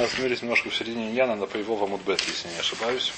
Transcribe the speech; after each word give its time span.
Мы 0.00 0.06
остановились 0.06 0.40
немножко 0.40 0.70
в 0.70 0.74
середине 0.74 1.12
Яна 1.12 1.36
на 1.36 1.46
Пейвова 1.46 1.86
Мудбет, 1.86 2.22
если 2.22 2.48
не 2.48 2.58
ошибаюсь. 2.58 3.12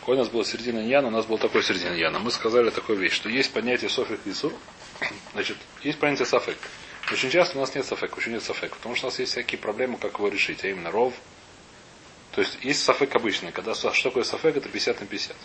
Какой 0.00 0.16
у 0.16 0.18
нас 0.18 0.28
была 0.28 0.42
середина 0.42 0.80
Яна, 0.80 1.06
у 1.06 1.10
нас 1.12 1.26
был 1.26 1.38
такой 1.38 1.62
середина 1.62 1.92
Яна. 1.94 2.18
Мы 2.18 2.32
сказали 2.32 2.70
такую 2.70 2.98
вещь, 2.98 3.12
что 3.12 3.28
есть 3.28 3.52
понятие 3.52 3.88
Софик 3.88 4.18
и 4.24 4.32
Сур. 4.32 4.52
Значит, 5.32 5.58
есть 5.84 6.00
понятие 6.00 6.26
Сафек. 6.26 6.58
Очень 7.12 7.30
часто 7.30 7.56
у 7.56 7.60
нас 7.60 7.72
нет 7.76 7.86
Сафек, 7.86 8.16
очень 8.16 8.32
нет 8.32 8.42
Сафек, 8.42 8.74
потому 8.74 8.96
что 8.96 9.06
у 9.06 9.10
нас 9.10 9.20
есть 9.20 9.30
всякие 9.30 9.60
проблемы, 9.60 9.96
как 9.96 10.14
его 10.14 10.26
решить, 10.26 10.64
а 10.64 10.68
именно 10.68 10.90
ров. 10.90 11.14
То 12.32 12.40
есть 12.40 12.58
есть 12.64 12.82
Сафек 12.82 13.14
обычный, 13.14 13.52
когда 13.52 13.76
что 13.76 13.92
такое 13.92 14.24
Сафек, 14.24 14.56
это 14.56 14.68
50 14.68 15.02
на 15.02 15.06
50. 15.06 15.36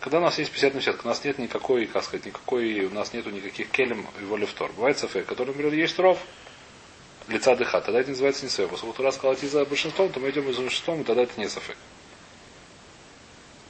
Когда 0.00 0.18
у 0.18 0.20
нас 0.20 0.38
есть 0.38 0.50
50 0.50 0.74
на 0.74 0.80
50, 0.80 1.02
у 1.02 1.08
нас 1.08 1.24
нет 1.24 1.38
никакой, 1.38 1.86
как 1.86 2.04
сказать, 2.04 2.26
никакой, 2.26 2.84
у 2.84 2.90
нас 2.90 3.14
нету 3.14 3.30
никаких 3.30 3.70
келем 3.70 4.06
и 4.20 4.24
воли 4.24 4.44
втор. 4.44 4.70
Бывает 4.72 4.98
Сафек, 4.98 5.24
который, 5.24 5.48
например, 5.48 5.72
есть 5.72 5.98
ров, 5.98 6.18
лица 7.28 7.54
дыха, 7.54 7.80
тогда 7.80 8.00
это 8.00 8.10
называется 8.10 8.44
не 8.44 8.50
сафек. 8.50 8.70
Поскольку 8.70 9.02
раз 9.02 9.16
сказал 9.16 9.36
за 9.36 9.64
большинством, 9.64 10.10
то 10.10 10.20
мы 10.20 10.30
идем 10.30 10.52
за 10.52 10.62
большинством, 10.62 11.00
и 11.00 11.04
тогда 11.04 11.22
это 11.22 11.38
не 11.38 11.48
сафек. 11.48 11.76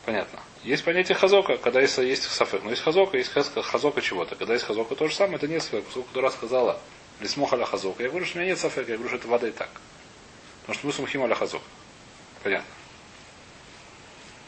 Понятно. 0.04 0.40
Есть 0.64 0.84
понятие 0.84 1.16
хазока, 1.16 1.56
когда 1.58 1.80
есть, 1.80 1.98
есть 1.98 2.22
сафек, 2.24 2.62
но 2.64 2.70
есть 2.70 2.82
хазока, 2.82 3.16
есть 3.18 3.30
хазока 3.30 4.00
чего-то. 4.00 4.36
Когда 4.36 4.54
есть 4.54 4.64
хазока, 4.64 4.94
то 4.94 5.06
же 5.08 5.14
самое, 5.14 5.36
это 5.36 5.46
не 5.48 5.60
сафек. 5.60 5.84
Поскольку 5.84 6.08
кто 6.08 6.20
раз 6.20 6.34
сказала, 6.34 6.80
лисмохаля 7.20 7.66
хазока, 7.66 8.02
я 8.02 8.08
говорю, 8.08 8.24
что 8.24 8.38
у 8.38 8.40
меня 8.40 8.50
нет 8.50 8.58
сафека, 8.58 8.90
я 8.90 8.96
говорю, 8.96 9.08
что 9.08 9.18
это 9.18 9.28
вода 9.28 9.48
и 9.48 9.52
так. 9.52 9.70
Потому 10.62 10.78
что 10.78 10.86
мы 10.86 10.92
сумхим 10.92 11.22
аля 11.22 11.34
хазока. 11.34 11.64
Понятно. 12.42 12.66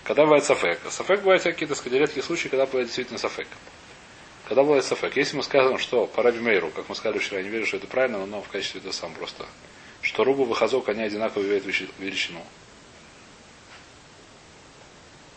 Когда 0.05 0.25
бывает 0.25 0.45
сафек? 0.45 0.81
Сафек 0.91 1.21
бывает 1.21 1.43
всякие, 1.43 1.69
так 1.69 1.77
сказать, 1.77 2.01
редкие 2.01 2.23
случаи, 2.23 2.49
когда 2.49 2.67
бывает 2.67 2.87
действительно 2.87 3.19
сафек. 3.19 3.49
Когда 4.51 4.65
бывает 4.65 4.85
сафек? 4.85 5.17
Если 5.17 5.37
мы 5.37 5.45
скажем, 5.45 5.79
что 5.79 6.09
по 6.09 6.25
Раби 6.25 6.41
Мейру, 6.41 6.71
как 6.71 6.89
мы 6.89 6.97
сказали 6.97 7.21
вчера, 7.21 7.39
я 7.39 7.45
не 7.45 7.51
верю, 7.51 7.67
что 7.67 7.77
это 7.77 7.87
правильно, 7.87 8.27
но 8.27 8.43
в 8.43 8.49
качестве 8.49 8.81
это 8.81 8.91
сам 8.91 9.15
просто, 9.15 9.47
что 10.03 10.25
рубу 10.25 10.45
и 10.45 10.55
хазок, 10.57 10.89
они 10.89 11.05
одинаково 11.05 11.45
имеют 11.45 11.65
величину. 12.01 12.45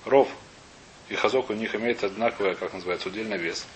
Ров 0.05 0.27
и 1.09 1.13
хазок 1.13 1.51
у 1.51 1.53
них 1.53 1.75
имеет 1.75 2.03
одинаковый, 2.03 2.55
как 2.55 2.73
называется, 2.73 3.09
удельный 3.09 3.37
вес. 3.37 3.67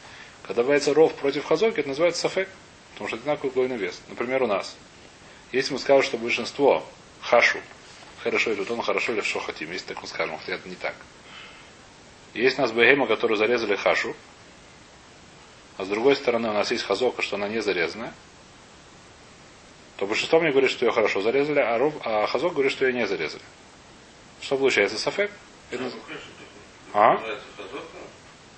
Когда 0.42 0.64
бывает 0.64 0.88
ров 0.88 1.14
против 1.14 1.46
хазоки, 1.46 1.82
это 1.82 1.90
называется 1.90 2.22
сафек, 2.22 2.50
потому 2.94 3.08
что 3.08 3.18
одинаковый 3.18 3.52
глойный 3.52 3.78
вес. 3.78 4.02
Например, 4.08 4.42
у 4.42 4.48
нас. 4.48 4.76
Если 5.52 5.72
мы 5.72 5.78
скажем, 5.78 6.02
что 6.02 6.18
большинство 6.18 6.84
хашу, 7.22 7.60
хорошо 8.24 8.56
идут, 8.56 8.72
он 8.72 8.82
хорошо 8.82 9.14
или 9.14 9.22
что 9.22 9.40
хотим, 9.40 9.72
если 9.72 9.90
так 9.90 10.02
мы 10.02 10.08
скажем, 10.08 10.36
хотя 10.40 10.56
это 10.56 10.68
не 10.68 10.76
так. 10.76 10.96
Есть 12.34 12.58
у 12.58 12.64
нас 12.64 12.72
бегема, 12.72 13.06
которые 13.06 13.38
зарезали 13.38 13.76
хашу, 13.76 14.16
а 15.78 15.86
с 15.86 15.88
другой 15.88 16.16
стороны 16.16 16.50
у 16.50 16.54
нас 16.54 16.72
есть 16.72 16.84
хазока, 16.84 17.22
что 17.22 17.36
она 17.36 17.48
не 17.48 17.62
зарезанная, 17.62 18.14
то 19.98 20.06
большинство 20.06 20.40
мне 20.40 20.52
говорит, 20.52 20.70
что 20.70 20.86
ее 20.86 20.92
хорошо 20.92 21.22
зарезали, 21.22 21.60
а, 21.60 21.78
ров, 21.78 21.94
а 22.04 22.28
хазок 22.28 22.54
говорит, 22.54 22.72
что 22.72 22.86
ее 22.86 22.94
не 22.94 23.08
зарезали. 23.08 23.44
Что 24.42 24.58
получается? 24.58 24.98
Сафек? 24.98 25.32
Это... 25.72 25.92
А? 26.94 27.20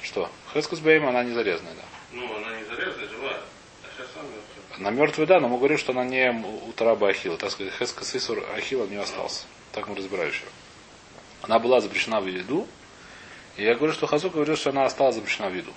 Что? 0.02 0.30
Хескус 0.54 0.80
Бейм, 0.80 1.08
она 1.08 1.24
не 1.24 1.34
зарезанная, 1.34 1.74
да. 1.76 1.84
Ну, 2.12 2.36
она 2.36 2.58
не 2.58 2.64
зарезанная, 2.66 3.08
живая. 3.08 3.38
А 3.38 3.88
сейчас 3.96 4.08
она 4.16 4.90
Она 4.90 4.92
мертвая, 4.92 5.28
да, 5.28 5.40
но 5.40 5.48
мы 5.48 5.58
говорим, 5.58 5.78
что 5.78 5.92
она 5.92 6.04
не 6.04 6.30
утраба 6.68 7.10
Ахила. 7.10 7.38
Так 7.38 7.52
сказать, 7.52 7.74
Хескус 7.74 8.16
Исур 8.16 8.44
Ахила 8.56 8.86
не 8.88 8.98
остался. 8.98 9.46
Так 9.72 9.88
мы 9.88 9.96
разбираем 9.96 10.30
еще. 10.30 10.46
Она 11.42 11.60
была 11.60 11.80
запрещена 11.80 12.20
в 12.22 12.28
виду. 12.28 12.68
И 13.58 13.64
я 13.64 13.76
говорю, 13.76 13.94
что 13.94 14.08
Хазук 14.08 14.34
говорит, 14.34 14.58
что 14.58 14.70
она 14.70 14.86
осталась 14.86 15.16
запрещена 15.16 15.50
в 15.50 15.54
виду. 15.54 15.74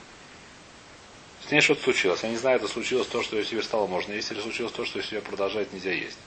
С 1.46 1.50
ней 1.50 1.60
что-то 1.60 1.82
случилось. 1.82 2.22
Я 2.22 2.30
не 2.30 2.36
знаю, 2.36 2.56
это 2.56 2.68
случилось 2.68 3.06
то, 3.08 3.22
что 3.22 3.36
ее 3.36 3.44
себе 3.44 3.62
стало 3.62 3.86
можно 3.86 4.12
есть, 4.12 4.30
или 4.30 4.40
случилось 4.40 4.72
то, 4.72 4.84
что 4.84 5.00
ее 5.00 5.20
продолжать 5.20 5.72
нельзя 5.72 5.92
есть. 5.92 6.18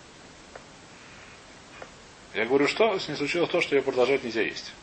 Я 2.33 2.45
говорю, 2.45 2.67
что 2.67 2.99
с 2.99 3.07
ней 3.07 3.15
случилось 3.15 3.49
то, 3.49 3.61
что 3.61 3.75
ее 3.75 3.81
продолжать 3.81 4.23
нельзя 4.23 4.41
есть. 4.41 4.73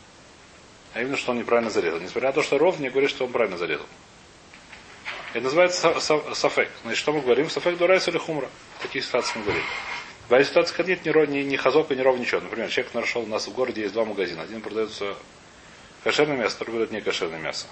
А 0.95 1.03
именно, 1.03 1.17
что 1.17 1.33
он 1.33 1.39
неправильно 1.39 1.71
зарезал. 1.71 2.01
Несмотря 2.01 2.31
на 2.31 2.33
то, 2.35 2.43
что 2.43 2.59
Ров 2.59 2.79
мне 2.79 2.91
говорит, 2.91 3.11
что 3.11 3.27
он 3.27 3.33
правильно 3.33 3.59
зарезал. 3.59 3.87
Это 5.33 5.45
называется 5.45 6.01
сафек. 6.35 6.71
Значит, 6.83 6.99
что 6.99 7.13
мы 7.13 7.21
говорим? 7.21 7.49
Сафек 7.49 7.79
дурайс 7.79 8.09
или 8.09 8.19
хумра. 8.19 8.49
В 8.79 8.83
таких 8.83 9.05
ситуациях 9.05 9.37
мы 9.37 9.43
говорим. 9.45 9.65
Бывают 10.29 10.49
ситуации, 10.49 10.75
когда 10.75 10.93
нет 10.93 11.05
ни, 11.05 11.39
ни, 11.39 11.43
ни 11.43 11.57
хазока, 11.57 11.95
ни 11.95 12.01
ров, 12.01 12.19
ничего. 12.19 12.41
Например, 12.41 12.71
человек 12.71 12.95
нашел 12.95 13.23
у 13.23 13.27
нас 13.27 13.47
в 13.47 13.53
городе 13.53 13.83
есть 13.83 13.95
два 13.95 14.05
магазина. 14.05 14.43
Один 14.43 14.61
продается 14.61 15.15
кошерное 16.05 16.37
мясо, 16.37 16.57
второй 16.57 16.73
продает 16.73 16.93
не 16.93 17.01
кошерное 17.01 17.39
мясо. 17.39 17.67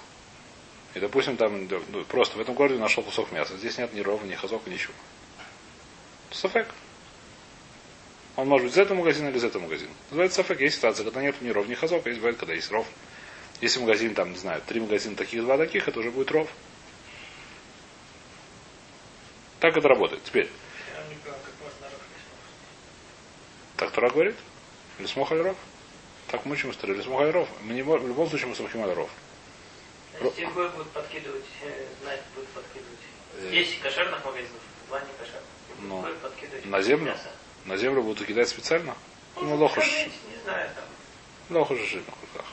И, 0.95 1.01
допустим, 1.01 1.37
там 1.37 1.69
ну, 1.69 2.05
просто 2.05 2.37
в 2.37 2.41
этом 2.41 2.55
городе 2.55 2.81
нашел 2.81 3.03
кусок 3.03 3.31
мяса. 3.31 3.57
Здесь 3.57 3.79
нет 3.79 3.93
ни 3.95 4.01
рова, 4.01 4.25
ни 4.25 4.35
хазока, 4.35 4.69
ничего. 4.69 4.93
Сафек. 6.33 6.69
Он 8.37 8.49
может 8.49 8.67
быть 8.67 8.75
из 8.75 8.79
этого 8.79 8.99
магазина 8.99 9.29
или 9.29 9.37
из 9.37 9.45
этого 9.45 9.63
магазина. 9.63 9.91
Называется 10.11 10.37
сафек. 10.37 10.61
Есть 10.61 10.77
ситуация, 10.77 11.05
когда 11.05 11.23
нет 11.23 11.41
ни 11.43 11.51
ров, 11.51 11.69
ни 11.69 11.75
хазока. 11.75 12.09
Есть 12.09 12.21
бывает, 12.21 12.39
когда 12.39 12.55
есть 12.55 12.71
ров. 12.71 12.87
Если 13.61 13.79
магазин, 13.79 14.15
там, 14.15 14.33
не 14.33 14.39
знаю, 14.39 14.63
три 14.67 14.81
магазина 14.81 15.15
таких, 15.15 15.43
два 15.43 15.59
таких, 15.59 15.87
это 15.87 16.01
уже 16.01 16.11
будет 16.11 16.31
ров. 16.31 16.49
Так 19.61 19.77
это 19.77 19.87
работает. 19.89 20.25
Теперь. 20.25 20.51
Так 23.77 23.93
Тора 23.93 24.11
говорит? 24.11 24.37
Или 24.99 25.07
смох 25.07 25.31
ров? 25.31 25.57
Так 26.29 26.45
мы 26.47 26.53
учим 26.53 26.71
историю. 26.71 26.97
Или 26.97 27.05
смох 27.05 27.21
ров? 27.33 27.49
Мы 27.63 27.75
не, 27.75 27.83
в 27.83 28.07
любом 28.07 28.29
случае 28.29 28.49
мы 28.49 28.55
смохим 28.57 28.85
ров. 28.93 29.11
Если 30.23 30.45
будут 30.45 30.91
подкидывать, 30.91 31.45
знать 32.03 32.21
будет 32.35 32.49
подкидывать. 32.49 32.99
Есть 33.51 33.81
кошерных 33.81 34.25
магазинов, 34.25 34.61
два 34.89 35.01
не 35.01 35.07
кошерных. 35.19 35.45
Ну, 35.83 36.05
на 36.65 36.83
землю? 36.83 37.07
Мясо. 37.07 37.31
На 37.65 37.77
землю 37.77 38.03
будут 38.03 38.27
кидать 38.27 38.49
специально? 38.49 38.95
Ну, 39.37 39.55
лохуш. 39.57 39.85
Не 39.87 40.43
знаю, 40.45 40.71
там. 40.75 41.57
Лохуш 41.57 41.79
жив 41.81 42.05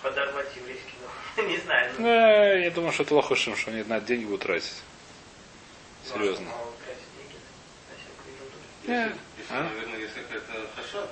Подорвать 0.02 0.56
еврейский 0.56 0.94
лох. 1.04 1.46
Не 1.50 1.58
знаю. 1.58 1.92
Ну, 1.98 2.08
э, 2.08 2.64
я 2.64 2.72
думаю, 2.72 2.94
что 2.94 3.04
это 3.04 3.16
лохушим, 3.16 3.56
что 3.56 3.72
они 3.72 3.84
на 3.84 4.00
деньги 4.00 4.26
будут 4.26 4.42
тратить. 4.42 4.82
Серьезно. 6.06 6.48
Нет. 8.88 9.14
А? 9.50 9.64
Наверное, 9.64 10.00
если 10.00 10.22
это 10.24 10.68
хашат, 10.76 11.10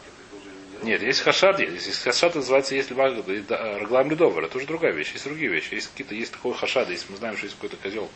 нет, 0.82 1.02
есть 1.02 1.22
хашад, 1.22 1.60
есть. 1.60 1.88
Если 1.88 2.04
хашад 2.04 2.36
называется, 2.36 2.76
если 2.76 2.94
раглам 2.94 4.10
ледовар, 4.10 4.44
это 4.44 4.58
уже 4.58 4.68
другая 4.68 4.92
вещь. 4.92 5.14
Есть 5.14 5.26
другие 5.26 5.50
вещи. 5.50 5.74
Есть 5.74 5.90
какие-то, 5.92 6.14
есть 6.16 6.32
такой 6.32 6.54
хашад, 6.54 6.90
если 6.90 7.12
мы 7.12 7.18
знаем, 7.18 7.38
что 7.38 7.46
есть 7.46 7.56
какой-то 7.56 7.78
козел. 7.78 8.10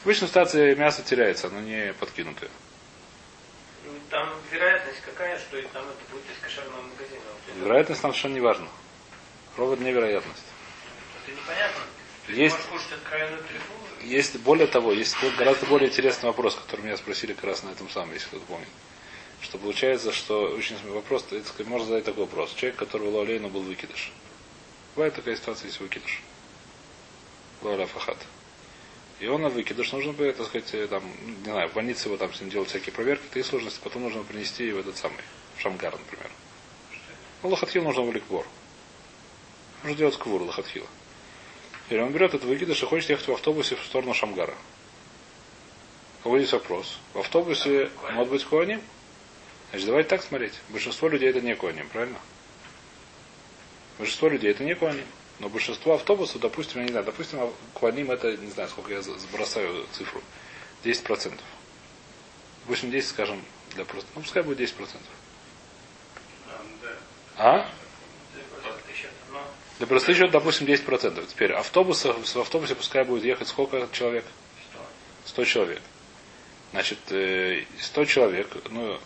В 0.00 0.04
обычной 0.04 0.28
ситуации 0.28 0.74
мясо 0.74 1.02
теряется, 1.02 1.48
оно 1.48 1.60
не 1.60 1.92
подкинутое. 1.94 2.50
Там 4.10 4.28
вероятность 4.52 5.00
какая, 5.04 5.38
что 5.38 5.60
там 5.68 5.84
это 5.84 6.12
будет 6.12 6.24
из 6.30 6.42
кошерного 6.42 6.82
магазина? 6.82 7.20
Вероятность 7.56 8.00
там 8.00 8.12
совершенно 8.12 8.34
не 8.34 8.40
важна. 8.40 8.68
Ровно 9.56 9.82
невероятность. 9.82 10.44
Это 11.24 11.36
непонятно. 11.36 11.82
Есть, 12.28 12.56
есть 14.02 14.36
более 14.40 14.66
того, 14.66 14.92
есть 14.92 15.16
гораздо 15.36 15.66
более 15.66 15.88
интересный 15.88 16.26
вопрос, 16.26 16.54
который 16.54 16.82
меня 16.82 16.96
спросили 16.96 17.32
как 17.32 17.44
раз 17.44 17.62
на 17.62 17.70
этом 17.70 17.88
самом, 17.88 18.12
если 18.14 18.28
кто-то 18.28 18.46
помнит. 18.46 18.68
Что 19.40 19.58
получается, 19.58 20.12
что 20.12 20.42
очень 20.50 20.76
вопрос, 20.90 21.24
это, 21.30 21.64
можно 21.64 21.86
задать 21.86 22.04
такой 22.04 22.24
вопрос. 22.24 22.54
Человек, 22.54 22.78
который 22.78 23.08
в 23.08 23.14
Лаулейну 23.14 23.48
был 23.48 23.62
выкидыш. 23.62 24.12
Бывает 24.96 25.14
такая 25.14 25.36
ситуация, 25.36 25.68
если 25.68 25.82
выкидыш. 25.82 26.22
Лауля 27.62 27.86
Фахат. 27.86 28.18
И 29.20 29.26
он 29.26 29.42
на 29.42 29.48
выкидыш 29.48 29.92
нужно 29.92 30.12
бы, 30.12 30.32
так 30.32 30.46
сказать, 30.46 30.72
э, 30.74 30.86
там, 30.86 31.02
не 31.44 31.50
знаю, 31.50 31.68
в 31.68 31.72
больнице 31.72 32.08
его 32.08 32.16
там 32.16 32.32
с 32.32 32.40
ним 32.40 32.50
делать 32.50 32.68
всякие 32.68 32.92
проверки, 32.92 33.24
это 33.30 33.40
и 33.40 33.42
сложности, 33.42 33.80
потом 33.82 34.02
нужно 34.02 34.22
принести 34.22 34.70
в 34.70 34.78
этот 34.78 34.96
самый, 34.96 35.18
в 35.56 35.60
Шамгар, 35.60 35.92
например. 35.92 36.30
Ну, 37.42 37.48
Лохатхил 37.48 37.82
нужно 37.82 38.02
в 38.02 38.12
Ликвор. 38.12 38.46
Нужно 39.82 39.98
делать 39.98 40.16
квур 40.18 40.42
Лохатхила. 40.42 40.86
И 41.90 41.96
он 41.96 42.12
берет 42.12 42.34
этот 42.34 42.44
выкидыш 42.44 42.82
и 42.82 42.86
хочет 42.86 43.10
ехать 43.10 43.28
в 43.28 43.32
автобусе 43.32 43.76
в 43.76 43.84
сторону 43.84 44.14
Шамгара. 44.14 44.54
У 46.20 46.24
кого 46.24 46.38
есть 46.38 46.52
вопрос? 46.52 46.98
В 47.14 47.20
автобусе 47.20 47.90
может 48.12 48.30
быть 48.30 48.44
Куаним? 48.44 48.82
Значит, 49.70 49.86
давайте 49.86 50.08
так 50.10 50.22
смотреть. 50.22 50.54
Большинство 50.68 51.08
людей 51.08 51.30
это 51.30 51.40
не 51.40 51.54
Куаним, 51.54 51.88
правильно? 51.88 52.18
Большинство 53.98 54.28
людей 54.28 54.50
это 54.50 54.64
не 54.64 54.74
Куаним. 54.74 55.06
Но 55.38 55.48
большинство 55.48 55.94
автобусов, 55.94 56.40
допустим, 56.40 56.80
я 56.80 56.86
не 56.86 56.90
знаю, 56.90 57.06
допустим, 57.06 57.52
Куаним 57.74 58.10
это, 58.10 58.36
не 58.36 58.50
знаю, 58.50 58.68
сколько 58.68 58.92
я 58.92 59.02
сбросаю 59.02 59.86
цифру, 59.92 60.20
10%. 60.84 61.38
Допустим, 62.64 62.90
10, 62.90 63.08
скажем, 63.08 63.40
для 63.74 63.84
просто, 63.84 64.08
ну 64.14 64.22
пускай 64.22 64.42
будет 64.42 64.60
10%. 64.60 64.74
А? 67.36 67.70
Счет, 69.78 70.30
допустим, 70.32 70.66
10%. 70.66 71.26
Теперь 71.28 71.52
автобуса, 71.52 72.12
в 72.12 72.36
автобусе 72.36 72.74
пускай 72.74 73.04
будет 73.04 73.24
ехать 73.24 73.48
сколько 73.48 73.88
человек? 73.92 74.24
100 75.24 75.44
человек. 75.44 75.80
Значит, 76.72 76.98
100 77.06 77.14
э, 77.16 78.06
человек, 78.06 78.48
ну, 78.70 78.98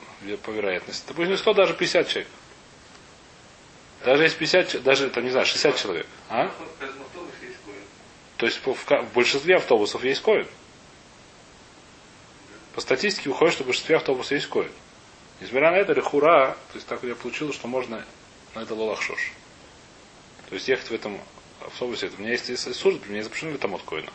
по 0.42 0.50
вероятности. 0.50 1.04
Допустим, 1.08 1.36
100, 1.36 1.54
даже 1.54 1.74
50 1.74 2.08
человек. 2.08 2.28
Даже 4.04 4.22
если 4.24 4.38
50, 4.38 4.82
даже, 4.82 5.06
это 5.06 5.20
не 5.20 5.30
знаю, 5.30 5.46
60 5.46 5.76
человек. 5.76 6.06
А? 6.28 6.50
То 8.36 8.46
есть 8.46 8.60
в 8.64 9.14
большинстве 9.14 9.56
автобусов 9.56 10.02
есть 10.02 10.22
коин. 10.22 10.48
По 12.74 12.80
статистике 12.80 13.28
выходит, 13.28 13.54
что 13.54 13.64
в 13.64 13.66
большинстве 13.66 13.96
автобусов 13.96 14.32
есть 14.32 14.48
коин. 14.48 14.72
Несмотря 15.40 15.70
на 15.70 15.76
это, 15.76 15.92
рехура, 15.92 16.56
то 16.72 16.74
есть 16.74 16.86
так 16.86 17.02
я 17.04 17.14
получилось, 17.14 17.54
что 17.54 17.68
можно 17.68 18.04
на 18.54 18.60
это 18.60 18.74
лолахшош. 18.74 19.32
То 20.48 20.54
есть 20.54 20.68
ехать 20.68 20.88
в 20.88 20.94
этом 20.94 21.18
автобусе, 21.60 22.10
у 22.16 22.20
меня 22.20 22.32
есть 22.32 22.50
Исур, 22.50 22.94
у 22.94 23.12
меня 23.12 23.22
запрещено 23.22 23.52
летомот 23.52 23.82
коина. 23.82 24.10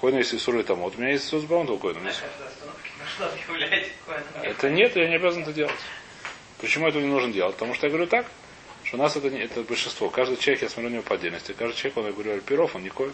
Коина 0.00 0.18
есть 0.18 0.34
Исур 0.34 0.56
летомот, 0.56 0.94
у 0.96 1.00
меня 1.00 1.12
есть 1.12 1.26
Исур 1.26 1.42
Баунтов 1.42 1.80
коина. 1.80 1.98
Это 4.42 4.70
нет, 4.70 4.96
я 4.96 5.08
не 5.08 5.16
обязан 5.16 5.42
это 5.42 5.52
делать. 5.52 5.74
Почему 6.60 6.88
этого 6.88 7.02
не 7.02 7.08
нужно 7.08 7.32
делать? 7.32 7.54
Потому 7.54 7.74
что 7.74 7.86
я 7.86 7.90
говорю 7.90 8.06
так, 8.06 8.26
что 8.84 8.96
у 8.96 9.00
нас 9.00 9.16
это, 9.16 9.30
не, 9.30 9.40
это 9.40 9.62
большинство. 9.62 10.10
Каждый 10.10 10.36
человек, 10.36 10.62
я 10.62 10.68
смотрю 10.68 10.90
на 10.90 10.94
него 10.94 11.02
по 11.02 11.14
отдельности. 11.14 11.54
Каждый 11.56 11.76
человек, 11.76 11.96
он, 11.98 12.06
я 12.06 12.12
говорю, 12.12 12.32
альпиров, 12.32 12.76
он 12.76 12.84
никой. 12.84 13.12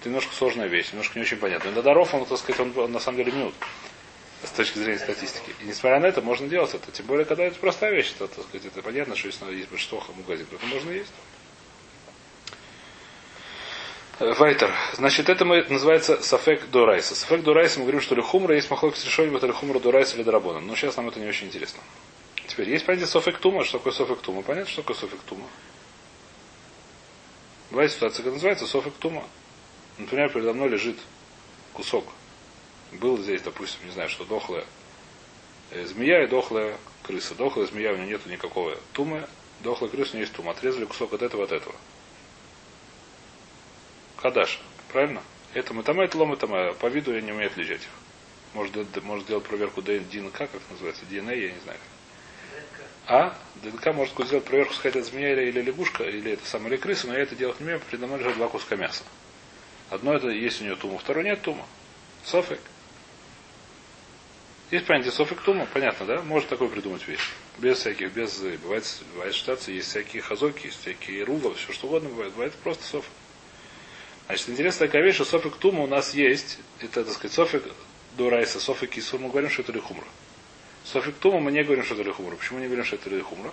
Это 0.00 0.08
немножко 0.08 0.34
сложная 0.34 0.68
вещь, 0.68 0.92
немножко 0.92 1.18
не 1.18 1.24
очень 1.24 1.36
понятно. 1.36 1.70
Но 1.70 1.82
даров, 1.82 2.14
он, 2.14 2.24
так 2.24 2.38
сказать, 2.38 2.60
он 2.60 2.92
на 2.92 3.00
самом 3.00 3.18
деле 3.18 3.32
минут 3.32 3.54
с 4.42 4.50
точки 4.50 4.78
зрения 4.78 4.98
статистики. 4.98 5.54
И 5.60 5.64
несмотря 5.64 6.00
на 6.00 6.06
это, 6.06 6.22
можно 6.22 6.48
делать 6.48 6.74
это. 6.74 6.90
Тем 6.92 7.06
более, 7.06 7.24
когда 7.24 7.44
это 7.44 7.58
простая 7.58 7.92
вещь, 7.92 8.12
это, 8.16 8.28
так 8.28 8.44
сказать, 8.44 8.66
это 8.66 8.82
понятно, 8.82 9.14
что 9.14 9.28
если 9.28 9.54
есть 9.54 9.68
большинство 9.68 10.02
магазинов, 10.16 10.52
это 10.54 10.66
можно 10.66 10.90
есть. 10.90 11.12
Вайтер. 14.18 14.70
Значит, 14.94 15.28
это 15.30 15.44
мы, 15.44 15.64
называется 15.68 16.22
сафек 16.22 16.68
дурайса. 16.70 17.14
Сафек 17.14 17.42
дурайса 17.42 17.78
мы 17.78 17.86
говорим, 17.86 18.02
что 18.02 18.14
лихумра 18.14 18.54
есть 18.54 18.70
махлок 18.70 18.96
с 18.96 19.04
решением, 19.04 19.36
это 19.36 19.46
лихумра 19.46 19.78
дурайса 19.78 20.16
или 20.16 20.22
драбона. 20.22 20.60
Но 20.60 20.74
сейчас 20.76 20.96
нам 20.96 21.08
это 21.08 21.20
не 21.20 21.26
очень 21.26 21.46
интересно. 21.46 21.80
Теперь 22.46 22.68
есть 22.68 22.84
понятие 22.84 23.06
софек 23.06 23.38
тума. 23.38 23.64
Что 23.64 23.78
такое 23.78 23.92
софек 23.92 24.20
тума? 24.20 24.42
Понятно, 24.42 24.70
что 24.70 24.82
такое 24.82 24.96
софек 24.96 25.20
тума? 25.20 25.46
Бывает 27.70 27.92
ситуация, 27.92 28.22
когда 28.22 28.32
называется 28.32 28.66
софек 28.66 28.94
тума. 28.94 29.24
Например, 29.96 30.30
передо 30.30 30.52
мной 30.52 30.68
лежит 30.68 30.98
кусок 31.72 32.04
был 32.92 33.18
здесь, 33.18 33.42
допустим, 33.42 33.84
не 33.84 33.92
знаю, 33.92 34.08
что 34.08 34.24
дохлая 34.24 34.64
змея 35.72 36.24
и 36.24 36.26
дохлая 36.26 36.76
крыса. 37.02 37.34
Дохлая 37.34 37.66
змея, 37.66 37.92
у 37.92 37.96
нее 37.96 38.08
нету 38.08 38.28
никакого 38.28 38.76
тумы, 38.92 39.26
дохлая 39.60 39.90
крыса 39.90 40.12
у 40.12 40.14
нее 40.14 40.22
есть 40.22 40.34
тума. 40.34 40.52
Отрезали 40.52 40.84
кусок 40.84 41.12
от 41.12 41.22
этого, 41.22 41.44
от 41.44 41.52
этого. 41.52 41.74
Кадаш, 44.16 44.60
правильно? 44.92 45.22
Это 45.54 45.74
мы 45.74 45.82
там, 45.82 46.00
это 46.00 46.18
лом, 46.18 46.32
это 46.32 46.46
мы. 46.46 46.74
По 46.74 46.86
виду 46.86 47.14
я 47.14 47.20
не 47.20 47.32
умею 47.32 47.50
отличать 47.50 47.82
их. 47.82 47.88
Может, 48.54 49.02
может 49.02 49.24
сделать 49.24 49.44
проверку 49.44 49.80
ДНК, 49.80 50.36
как 50.36 50.60
называется, 50.70 51.04
ДНК, 51.06 51.30
я 51.30 51.52
не 51.52 51.60
знаю. 51.60 51.78
А? 53.06 53.36
ДНК 53.62 53.86
может 53.94 54.14
сделать 54.26 54.44
проверку, 54.44 54.74
сказать, 54.74 54.96
это 54.96 55.06
змея 55.06 55.32
или, 55.32 55.50
или 55.50 55.62
лягушка, 55.62 56.04
или 56.04 56.32
это 56.32 56.46
самая 56.46 56.72
или 56.72 56.76
крыса, 56.76 57.06
но 57.06 57.14
я 57.14 57.20
это 57.20 57.34
делать 57.34 57.58
не 57.60 57.66
умею, 57.66 57.80
передо 57.90 58.06
мной 58.06 58.20
лежат 58.20 58.36
два 58.36 58.48
куска 58.48 58.76
мяса. 58.76 59.04
Одно 59.88 60.14
это 60.14 60.28
есть 60.28 60.60
у 60.60 60.64
нее 60.64 60.76
тума, 60.76 60.98
второе 60.98 61.24
нет 61.24 61.42
тума. 61.42 61.66
Софик. 62.24 62.60
Есть 64.70 64.86
понятие 64.86 65.10
софик 65.10 65.40
тума, 65.40 65.66
понятно, 65.72 66.06
да? 66.06 66.22
Может 66.22 66.48
такой 66.48 66.68
придумать 66.68 67.06
вещь. 67.08 67.32
Без 67.58 67.78
всяких, 67.78 68.12
без, 68.12 68.38
бывает, 68.38 68.84
бывает 69.14 69.34
ситуации, 69.34 69.74
есть 69.74 69.88
всякие 69.88 70.22
хазоки, 70.22 70.66
есть 70.66 70.80
всякие 70.80 71.24
ругов, 71.24 71.56
все 71.56 71.72
что 71.72 71.88
угодно 71.88 72.08
бывает. 72.08 72.32
Бывает 72.34 72.54
просто 72.54 72.84
софик. 72.84 73.10
Значит, 74.26 74.50
интересная 74.50 74.86
такая 74.86 75.02
вещь, 75.02 75.16
что 75.16 75.24
софик 75.24 75.56
тума 75.56 75.82
у 75.82 75.88
нас 75.88 76.14
есть, 76.14 76.60
это, 76.78 77.02
так 77.04 77.14
сказать, 77.14 77.32
софик 77.32 77.64
до 78.16 78.30
райса, 78.30 78.60
софик 78.60 78.96
и 78.96 79.02
мы 79.18 79.28
говорим, 79.28 79.50
что 79.50 79.62
это 79.62 79.72
лихумра. 79.72 80.06
Софик 80.84 81.16
тума 81.16 81.40
мы 81.40 81.50
не 81.50 81.64
говорим, 81.64 81.84
что 81.84 81.94
это 81.94 82.04
лихумра. 82.04 82.36
Почему 82.36 82.60
не 82.60 82.66
говорим, 82.66 82.84
что 82.84 82.94
это 82.94 83.10
лихумра? 83.10 83.52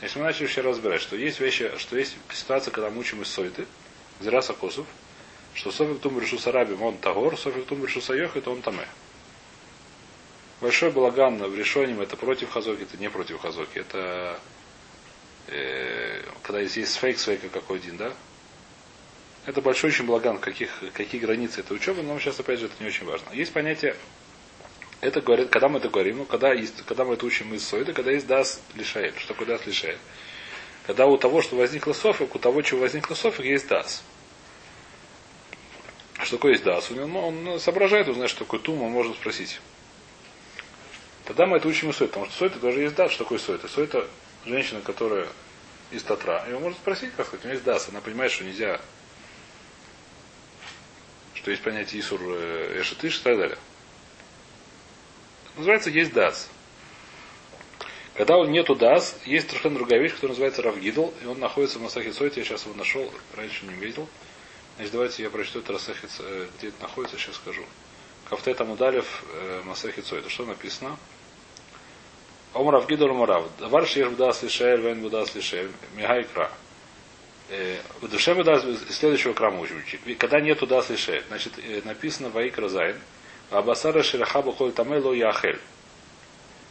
Значит, 0.00 0.16
мы 0.16 0.24
начали 0.24 0.48
еще 0.48 0.62
разбирать, 0.62 1.00
что 1.00 1.14
есть 1.14 1.38
вещи, 1.38 1.70
что 1.78 1.96
есть 1.96 2.16
ситуация, 2.32 2.72
когда 2.72 2.90
мы 2.90 2.98
учим 2.98 3.22
из 3.22 3.28
сойты, 3.28 3.64
из 4.20 4.26
раса 4.26 4.54
косов, 4.54 4.86
что 5.54 5.70
софик 5.70 6.00
тум 6.00 6.18
решу 6.18 6.36
сараби 6.36 6.72
он 6.74 6.98
тагор, 6.98 7.38
софик 7.38 7.66
тум 7.66 7.84
решу 7.84 8.00
сайох, 8.00 8.36
это 8.36 8.50
он 8.50 8.60
таме. 8.60 8.88
Большой 10.60 10.90
балаган 10.90 11.38
в 11.38 11.54
решении 11.56 12.00
это 12.02 12.16
против 12.16 12.50
хазоки, 12.50 12.82
это 12.82 12.96
не 12.96 13.08
против 13.08 13.40
хазоки. 13.40 13.78
Это 13.78 14.40
э, 15.46 16.22
когда 16.42 16.60
есть, 16.60 16.76
есть 16.76 16.96
фейк 16.96 17.18
свейка 17.18 17.48
какой 17.48 17.78
один, 17.78 17.96
да? 17.96 18.12
Это 19.46 19.62
большой 19.62 19.90
очень 19.90 20.04
балаган, 20.04 20.38
каких, 20.38 20.70
какие 20.92 21.20
границы 21.20 21.60
этой 21.60 21.76
учебы, 21.76 22.02
но 22.02 22.18
сейчас 22.18 22.38
опять 22.40 22.58
же 22.58 22.66
это 22.66 22.74
не 22.80 22.88
очень 22.88 23.06
важно. 23.06 23.30
Есть 23.32 23.52
понятие, 23.52 23.96
это 25.00 25.20
говорит, 25.20 25.48
когда 25.50 25.68
мы 25.68 25.78
это 25.78 25.88
говорим, 25.88 26.18
ну, 26.18 26.24
когда, 26.24 26.52
есть, 26.52 26.84
когда 26.84 27.04
мы 27.04 27.14
это 27.14 27.24
учим 27.24 27.54
из 27.54 27.66
Сойда, 27.66 27.92
когда 27.92 28.10
есть 28.10 28.26
дас 28.26 28.60
лишаэль. 28.74 29.14
Что 29.16 29.28
такое 29.28 29.46
дас 29.46 29.64
лишаэль? 29.64 29.98
Когда 30.86 31.06
у 31.06 31.16
того, 31.16 31.40
что 31.40 31.54
возникла 31.54 31.92
софик, 31.92 32.34
у 32.34 32.38
того, 32.38 32.62
чего 32.62 32.80
возникла 32.80 33.14
софик, 33.14 33.44
есть 33.44 33.68
дас. 33.68 34.02
Что 36.20 36.36
такое 36.36 36.52
есть 36.52 36.64
дас? 36.64 36.90
Он, 36.90 37.14
он 37.14 37.60
соображает, 37.60 38.08
узнает, 38.08 38.30
что 38.30 38.40
такое 38.40 38.58
тум, 38.58 38.82
он 38.82 38.90
может 38.90 39.14
спросить. 39.14 39.60
Тогда 41.28 41.44
мы 41.44 41.58
это 41.58 41.68
учим 41.68 41.90
и 41.90 41.92
сойт, 41.92 42.10
потому 42.10 42.24
что 42.24 42.38
сойта 42.38 42.58
тоже 42.58 42.80
есть 42.80 42.94
дас. 42.94 43.12
Что 43.12 43.24
такое 43.24 43.38
сойта? 43.38 43.68
Сойта 43.68 44.08
женщина, 44.46 44.80
которая 44.80 45.28
из 45.90 46.02
Татра. 46.02 46.42
Он 46.54 46.62
может 46.62 46.78
спросить, 46.78 47.12
как 47.14 47.26
сказать, 47.26 47.44
у 47.44 47.48
нее 47.48 47.56
есть 47.56 47.66
дас. 47.66 47.86
Она 47.90 48.00
понимает, 48.00 48.32
что 48.32 48.44
нельзя, 48.44 48.80
что 51.34 51.50
есть 51.50 51.62
понятие 51.62 52.00
Исур 52.00 52.18
э, 52.22 52.80
Эшетыш 52.80 53.18
и 53.18 53.22
так 53.22 53.36
далее. 53.36 53.58
Называется 55.56 55.90
есть 55.90 56.14
дас. 56.14 56.48
Когда 58.14 58.38
он 58.38 58.50
нету 58.50 58.74
дас, 58.74 59.14
есть 59.26 59.48
совершенно 59.48 59.76
другая 59.76 60.00
вещь, 60.00 60.14
которая 60.14 60.30
называется 60.30 60.62
Равгидл, 60.62 61.10
и 61.22 61.26
он 61.26 61.38
находится 61.40 61.78
в 61.78 61.82
Масахе 61.82 62.14
Сойте, 62.14 62.40
я 62.40 62.46
сейчас 62.46 62.64
его 62.64 62.74
нашел, 62.74 63.12
раньше 63.36 63.66
не 63.66 63.74
видел. 63.74 64.08
Значит, 64.76 64.92
давайте 64.92 65.22
я 65.24 65.28
прочту 65.28 65.58
это 65.58 65.74
Расахит, 65.74 66.10
э, 66.20 66.48
где 66.56 66.68
это 66.68 66.80
находится, 66.80 67.18
сейчас 67.18 67.36
скажу. 67.36 67.64
Кафте 68.30 68.54
там 68.54 68.70
удалев 68.70 69.24
э, 69.34 69.60
Масахит 69.66 70.06
Сойте. 70.06 70.30
Что 70.30 70.46
написано? 70.46 70.96
Омрав 72.54 72.88
Гидор 72.88 73.12
Мурав. 73.12 73.48
Давар 73.58 73.86
Шеш 73.86 74.08
Будас 74.08 74.42
Лишель, 74.42 74.80
Вен 74.80 75.00
Будас 75.02 75.34
Лишель, 75.34 75.70
Мигай 75.94 76.24
Кра. 76.24 76.50
В 78.00 78.08
душе 78.08 78.34
Будас 78.34 78.64
следующего 78.90 79.32
крама 79.32 79.60
учим. 79.60 79.82
Когда 80.18 80.40
нету 80.40 80.66
Дас 80.66 80.90
Лишель, 80.90 81.24
значит, 81.28 81.52
написано 81.84 82.28
Ваикра 82.28 82.68
Зайн, 82.68 82.96
Абасара 83.50 84.02
Ширахаба 84.02 84.52
Холь 84.52 84.72
Тамело 84.72 85.12
Яхель. 85.12 85.58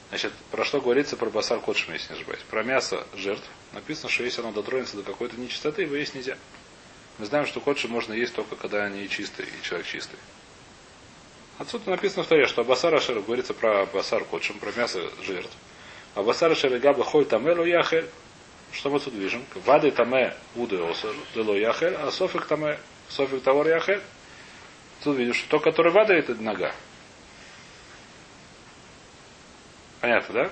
Значит, 0.09 0.31
про 0.51 0.63
что 0.63 0.79
говорится 0.79 1.17
про 1.17 1.29
басар 1.29 1.59
кодшим, 1.59 1.93
если 1.93 2.13
не 2.13 2.19
ошибаюсь. 2.19 2.41
Про 2.49 2.63
мясо 2.63 3.05
жертв. 3.13 3.45
Написано, 3.73 4.09
что 4.09 4.23
если 4.23 4.39
оно 4.39 4.53
дотронется 4.53 4.95
до 4.95 5.03
какой-то 5.03 5.35
нечистоты, 5.37 5.81
его 5.81 5.95
есть 5.95 6.15
нельзя. 6.15 6.37
Мы 7.17 7.25
знаем, 7.25 7.45
что 7.45 7.59
кодши 7.59 7.89
можно 7.89 8.13
есть 8.13 8.33
только 8.33 8.55
когда 8.55 8.85
они 8.85 9.09
чистые, 9.09 9.49
и 9.49 9.65
человек 9.65 9.85
чистый. 9.87 10.17
Отсюда 11.57 11.89
написано 11.89 12.23
в 12.23 12.27
Таре, 12.27 12.45
что 12.45 12.61
Абасар 12.61 12.95
Ашер 12.95 13.19
говорится 13.19 13.53
про 13.53 13.81
Абасар 13.81 14.23
Кодшим, 14.23 14.59
про 14.59 14.71
мясо 14.73 15.01
жертв. 15.23 15.51
Абасар 16.15 16.51
Ашер 16.51 16.77
Габа 16.79 17.03
Холь 17.03 17.25
Тамело 17.25 17.63
Яхель. 17.63 18.09
Что 18.71 18.89
мы 18.89 18.99
тут 18.99 19.13
видим? 19.13 19.45
Вады 19.65 19.91
Таме 19.91 20.33
Уды 20.55 20.77
Осер 20.83 21.13
Дело 21.33 21.53
Яхель, 21.53 21.95
а 21.95 22.11
Софик 22.11 22.45
Таме 22.45 22.77
Софик 23.09 23.41
Тавар 23.43 23.67
Яхель. 23.67 24.01
Тут 25.03 25.17
видишь, 25.17 25.37
что 25.37 25.49
то, 25.51 25.59
который 25.59 25.91
вода, 25.91 26.13
это 26.13 26.35
нога. 26.35 26.73
Понятно, 30.01 30.33
да? 30.33 30.51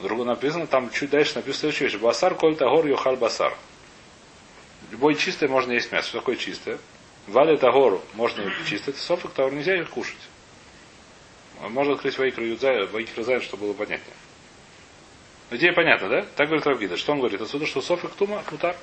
Другу 0.00 0.24
написано, 0.24 0.66
там 0.66 0.90
чуть 0.90 1.10
дальше 1.10 1.36
написано 1.36 1.60
следующая 1.72 1.84
вещь. 1.86 1.96
Басар 1.96 2.34
коль 2.34 2.56
тагор 2.56 2.86
юхаль 2.86 3.16
басар. 3.16 3.56
Любой 4.90 5.14
чистое 5.14 5.48
можно 5.48 5.72
есть 5.72 5.90
мясо. 5.90 6.08
Что 6.08 6.18
такое 6.18 6.36
чистое? 6.36 6.78
Вады 7.26 7.56
тагору 7.56 8.02
можно 8.14 8.52
чистое. 8.68 8.94
Это 8.94 9.02
софик 9.02 9.32
тагор 9.32 9.52
нельзя 9.52 9.74
их 9.76 9.90
кушать. 9.90 10.16
Можно 11.60 11.94
открыть 11.94 12.18
вайкру 12.18 12.44
юдзай, 12.44 12.86
вайкру 12.86 13.22
зай, 13.22 13.40
чтобы 13.40 13.64
было 13.66 13.72
понятнее. 13.72 14.14
Идея 15.50 15.72
понятна, 15.72 16.08
да? 16.08 16.26
Так 16.36 16.48
говорит 16.48 16.66
Равгида. 16.66 16.96
Что 16.96 17.12
он 17.12 17.18
говорит? 17.18 17.40
Отсюда, 17.40 17.66
что 17.66 17.80
софик 17.80 18.10
тума, 18.12 18.42
мутар. 18.50 18.76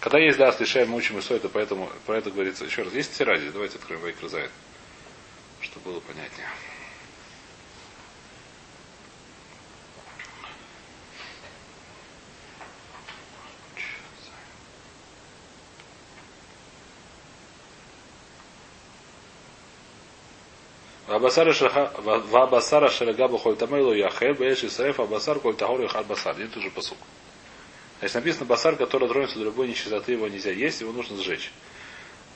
Когда 0.00 0.18
есть 0.18 0.38
да, 0.38 0.52
слышаем, 0.52 0.90
мы 0.90 0.96
учим 0.96 1.18
и 1.18 1.34
это, 1.34 1.48
поэтому 1.48 1.90
про 2.06 2.16
это 2.16 2.30
говорится. 2.30 2.64
Еще 2.64 2.82
раз, 2.82 2.94
есть 2.94 3.16
тирази, 3.18 3.50
давайте 3.50 3.76
откроем 3.76 4.00
Зайд, 4.28 4.50
чтобы 5.60 5.90
было 5.90 6.00
понятнее. 6.00 6.46
Вабасара 21.10 22.88
шерагаба 22.88 23.36
холь 23.36 23.56
тамейлу 23.56 23.92
яхел, 23.94 24.34
бэш 24.34 24.62
исаэф, 24.62 25.00
абасар 25.00 25.40
коль 25.40 25.56
тахор 25.56 25.80
яхал 25.80 26.04
басар. 26.04 26.38
Нет 26.38 26.56
уже 26.56 26.70
посук. 26.70 26.98
Значит, 27.98 28.14
написано 28.14 28.44
басар, 28.44 28.76
который 28.76 29.08
тронется 29.08 29.36
до 29.40 29.46
любой 29.46 29.66
нечистоты, 29.66 30.12
его 30.12 30.28
нельзя 30.28 30.52
есть, 30.52 30.80
его 30.80 30.92
нужно 30.92 31.20
сжечь. 31.20 31.50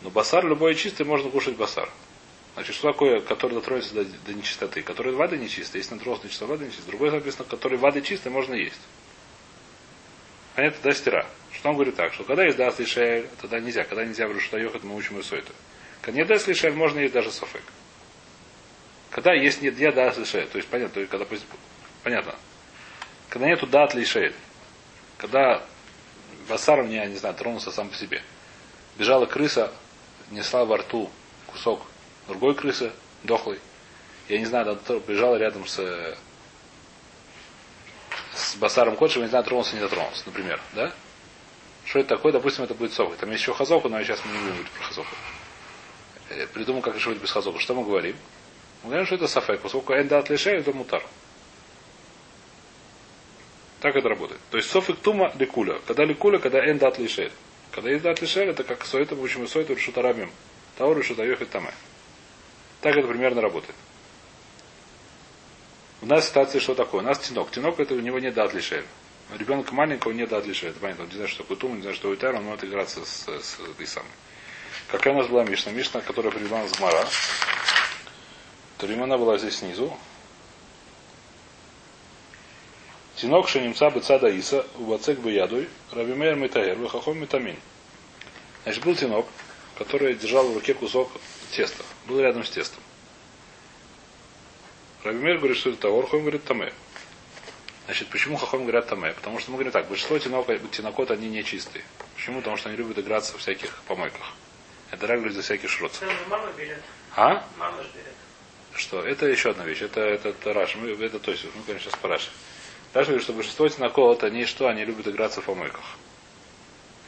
Но 0.02 0.10
басар 0.10 0.44
любой 0.44 0.74
чистый, 0.74 1.06
можно 1.06 1.30
кушать 1.30 1.54
басар. 1.54 1.88
Значит, 2.54 2.74
что 2.74 2.90
такое, 2.90 3.20
который 3.20 3.52
дотронется 3.52 3.94
до, 3.94 4.04
до 4.04 4.34
нечистоты? 4.34 4.82
Который 4.82 5.14
воды 5.14 5.38
нечистой. 5.38 5.78
Если 5.78 5.94
натронулся 5.94 6.24
нечисто, 6.24 6.46
вода 6.46 6.64
нечистая. 6.64 6.88
Другой 6.88 7.12
написано, 7.12 7.44
который 7.44 7.78
воды 7.78 8.02
чистый, 8.02 8.30
можно 8.30 8.54
есть. 8.54 8.80
Понятно, 10.56 10.80
да, 10.82 10.90
стира. 10.90 11.26
Что 11.52 11.68
он 11.68 11.76
говорит 11.76 11.94
так, 11.94 12.12
что 12.12 12.24
когда 12.24 12.44
есть 12.44 12.56
даст 12.56 12.80
лишель, 12.80 13.28
тогда 13.40 13.60
нельзя. 13.60 13.84
Когда 13.84 14.04
нельзя 14.04 14.26
в 14.26 14.32
Руштайох, 14.32 14.74
это 14.74 14.84
мы 14.84 14.96
учим 14.96 15.20
и 15.20 15.20
это. 15.20 15.52
Когда 16.02 16.18
не 16.20 16.24
даст 16.24 16.48
лишель, 16.48 16.74
можно 16.74 16.98
есть 16.98 17.14
даже 17.14 17.30
софек. 17.30 17.62
Когда 19.14 19.32
есть 19.32 19.62
нет 19.62 19.78
я 19.78 19.92
да 19.92 20.10
лишель, 20.10 20.48
то 20.48 20.58
есть 20.58 20.68
понятно, 20.68 20.94
то 20.94 20.98
есть, 20.98 21.08
когда 21.08 21.24
понятно. 22.02 22.34
Когда 23.28 23.46
нету 23.46 23.64
дат 23.64 23.94
лишель, 23.94 24.34
когда 25.18 25.62
басар 26.48 26.82
меня, 26.82 27.06
не 27.06 27.14
знаю, 27.14 27.36
тронулся 27.36 27.70
сам 27.70 27.90
по 27.90 27.94
себе. 27.94 28.24
Бежала 28.96 29.26
крыса, 29.26 29.72
несла 30.32 30.64
во 30.64 30.78
рту 30.78 31.12
кусок 31.46 31.82
другой 32.26 32.56
крысы, 32.56 32.90
дохлый. 33.22 33.60
Я 34.28 34.40
не 34.40 34.46
знаю, 34.46 34.80
бежала 35.06 35.36
рядом 35.36 35.64
с, 35.68 35.76
с 38.34 38.56
басаром 38.56 38.96
кодшем, 38.96 39.22
я 39.22 39.26
не 39.26 39.30
знаю, 39.30 39.44
тронулся, 39.44 39.76
не 39.76 39.80
дотронулся, 39.80 40.24
например, 40.26 40.60
да? 40.72 40.92
Что 41.84 42.00
это 42.00 42.16
такое? 42.16 42.32
Допустим, 42.32 42.64
это 42.64 42.74
будет 42.74 42.92
сок. 42.92 43.16
Там 43.16 43.30
есть 43.30 43.42
еще 43.42 43.54
хазоку, 43.54 43.88
но 43.88 44.02
сейчас 44.02 44.24
мы 44.24 44.32
не 44.32 44.38
будем 44.38 44.54
говорить 44.54 44.72
про 44.72 44.82
хазоку. 44.82 45.14
Э, 46.30 46.46
придумал, 46.48 46.82
как 46.82 46.96
решить 46.96 47.22
без 47.22 47.30
хазока. 47.30 47.60
Что 47.60 47.76
мы 47.76 47.84
говорим? 47.84 48.16
Мы 48.84 48.90
говорим, 48.90 49.06
что 49.06 49.14
это 49.14 49.26
сафек. 49.26 49.60
Поскольку 49.60 49.94
эндат 49.94 50.28
лишай, 50.28 50.58
это 50.58 50.72
мутар. 50.72 51.02
Так 53.80 53.96
это 53.96 54.08
работает. 54.08 54.40
То 54.50 54.58
есть 54.58 54.70
софик 54.70 54.98
тума 54.98 55.32
ликуля. 55.38 55.80
Когда 55.86 56.04
ликуля, 56.04 56.38
когда 56.38 56.70
эндат 56.70 56.98
лишель. 56.98 57.32
Когда 57.70 57.92
эндат 57.92 58.20
лишель, 58.20 58.50
это 58.50 58.62
как 58.62 58.84
соита, 58.84 59.16
почему 59.16 59.46
соита 59.46 59.72
решут 59.72 59.96
арабим. 59.96 60.30
Тауру 60.76 61.00
решут 61.00 61.18
аюхет 61.18 61.50
таме. 61.50 61.72
Так 62.82 62.94
это 62.94 63.08
примерно 63.08 63.40
работает. 63.40 63.74
У 66.02 66.06
нас 66.06 66.28
ситуация 66.28 66.60
что 66.60 66.74
такое? 66.74 67.00
У 67.00 67.04
нас 67.04 67.18
тинок. 67.18 67.50
Тинок 67.50 67.80
это 67.80 67.94
у 67.94 68.00
него 68.00 68.18
не 68.18 68.30
дат 68.30 68.52
лишель. 68.52 68.84
Ребенок 69.38 69.72
маленького 69.72 70.12
не 70.12 70.26
дат 70.26 70.46
лишель. 70.46 70.70
Это 70.70 70.80
понятно. 70.80 71.04
Он 71.04 71.08
не 71.08 71.16
знает, 71.16 71.30
что 71.30 71.42
такое 71.42 71.56
тум, 71.56 71.76
не 71.76 71.80
знает, 71.80 71.96
что 71.96 72.14
такое 72.14 72.34
он 72.34 72.44
может 72.44 72.64
играться 72.64 73.02
с, 73.02 73.26
с 73.26 73.58
этой 73.60 73.86
самой. 73.86 74.10
Какая 74.88 75.14
у 75.14 75.16
нас 75.16 75.28
была 75.28 75.44
Мишна? 75.44 75.72
Мишна, 75.72 76.02
которая 76.02 76.30
привела 76.30 76.58
нас 76.58 76.72
Гмара. 76.72 77.06
То 78.86 79.02
она 79.02 79.16
была 79.16 79.38
здесь 79.38 79.56
снизу. 79.56 79.96
Тинок 83.16 83.48
шенимца 83.48 83.88
бецада 83.88 84.28
иса, 84.28 84.66
убацек 84.76 85.20
бы 85.20 85.30
ядуй, 85.30 85.70
рабимер 85.90 86.34
метаэр, 86.34 86.76
выхахом 86.76 87.18
метамин. 87.18 87.56
Значит, 88.64 88.84
был 88.84 88.94
тинок, 88.94 89.26
который 89.78 90.14
держал 90.14 90.46
в 90.48 90.54
руке 90.54 90.74
кусок 90.74 91.10
теста. 91.50 91.82
Был 92.06 92.20
рядом 92.20 92.44
с 92.44 92.50
тестом. 92.50 92.82
Рабимер 95.02 95.38
говорит, 95.38 95.56
что 95.56 95.70
это 95.70 95.80
тавор, 95.80 96.06
Хом 96.06 96.20
говорит 96.20 96.44
таме. 96.44 96.70
Значит, 97.86 98.08
почему 98.08 98.36
хахом 98.36 98.62
говорят 98.62 98.88
таме? 98.88 99.12
Потому 99.12 99.38
что 99.38 99.50
мы 99.50 99.56
говорим 99.56 99.72
так, 99.72 99.88
большинство 99.88 100.18
тинок, 100.18 100.46
тинокот, 100.72 101.10
они 101.10 101.28
не 101.30 101.42
чистые. 101.42 101.84
Почему? 102.16 102.40
Потому 102.40 102.58
что 102.58 102.68
они 102.68 102.76
любят 102.76 102.98
играться 102.98 103.32
в 103.32 103.38
всяких 103.38 103.82
помойках. 103.86 104.34
Это 104.90 105.06
рагли 105.06 105.30
за 105.30 105.40
всяких 105.40 105.70
шрот. 105.70 105.92
Мама 106.28 106.52
берет. 106.52 106.82
А? 107.16 107.46
Мама 107.56 107.82
же 107.82 107.88
берет. 107.94 108.14
Что? 108.76 109.02
Это 109.02 109.26
еще 109.26 109.50
одна 109.50 109.64
вещь. 109.64 109.82
Это, 109.82 110.00
это, 110.00 110.30
это 110.30 110.52
Раш. 110.52 110.76
Мы, 110.76 110.90
это 110.90 111.18
то 111.18 111.30
есть, 111.30 111.44
мы, 111.54 111.62
конечно, 111.62 111.90
сейчас 111.90 112.00
по 112.00 112.08
Раши. 112.08 112.30
Раш 112.92 113.06
говорит, 113.06 113.24
что 113.24 113.32
большинство 113.32 113.68
тинокот, 113.68 114.24
они 114.24 114.44
что? 114.44 114.68
Они 114.68 114.84
любят 114.84 115.06
играться 115.08 115.40
в 115.40 115.44
помойках. 115.44 115.84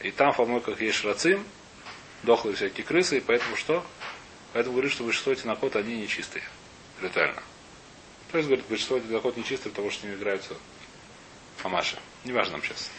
И 0.01 0.11
там 0.11 0.31
в 0.31 0.37
помойках 0.37 0.81
есть 0.81 0.97
шрацим, 0.97 1.43
дохлые 2.23 2.55
всякие 2.55 2.85
крысы, 2.85 3.17
и 3.17 3.21
поэтому 3.21 3.55
что? 3.55 3.85
Поэтому 4.53 4.75
говорит, 4.75 4.91
что 4.91 5.03
большинство 5.03 5.33
тинокот, 5.33 5.75
они 5.75 5.97
нечистые. 5.97 6.43
Ритуально. 7.01 7.41
То 8.31 8.37
есть, 8.37 8.47
говорит, 8.47 8.65
большинство 8.67 8.99
тинокот 8.99 9.37
нечистые, 9.37 9.71
потому 9.71 9.91
что 9.91 10.01
с 10.01 10.03
ними 10.03 10.15
играются 10.15 10.55
Амаши. 11.63 11.97
Неважно 12.23 12.53
нам 12.53 12.63
сейчас. 12.63 12.89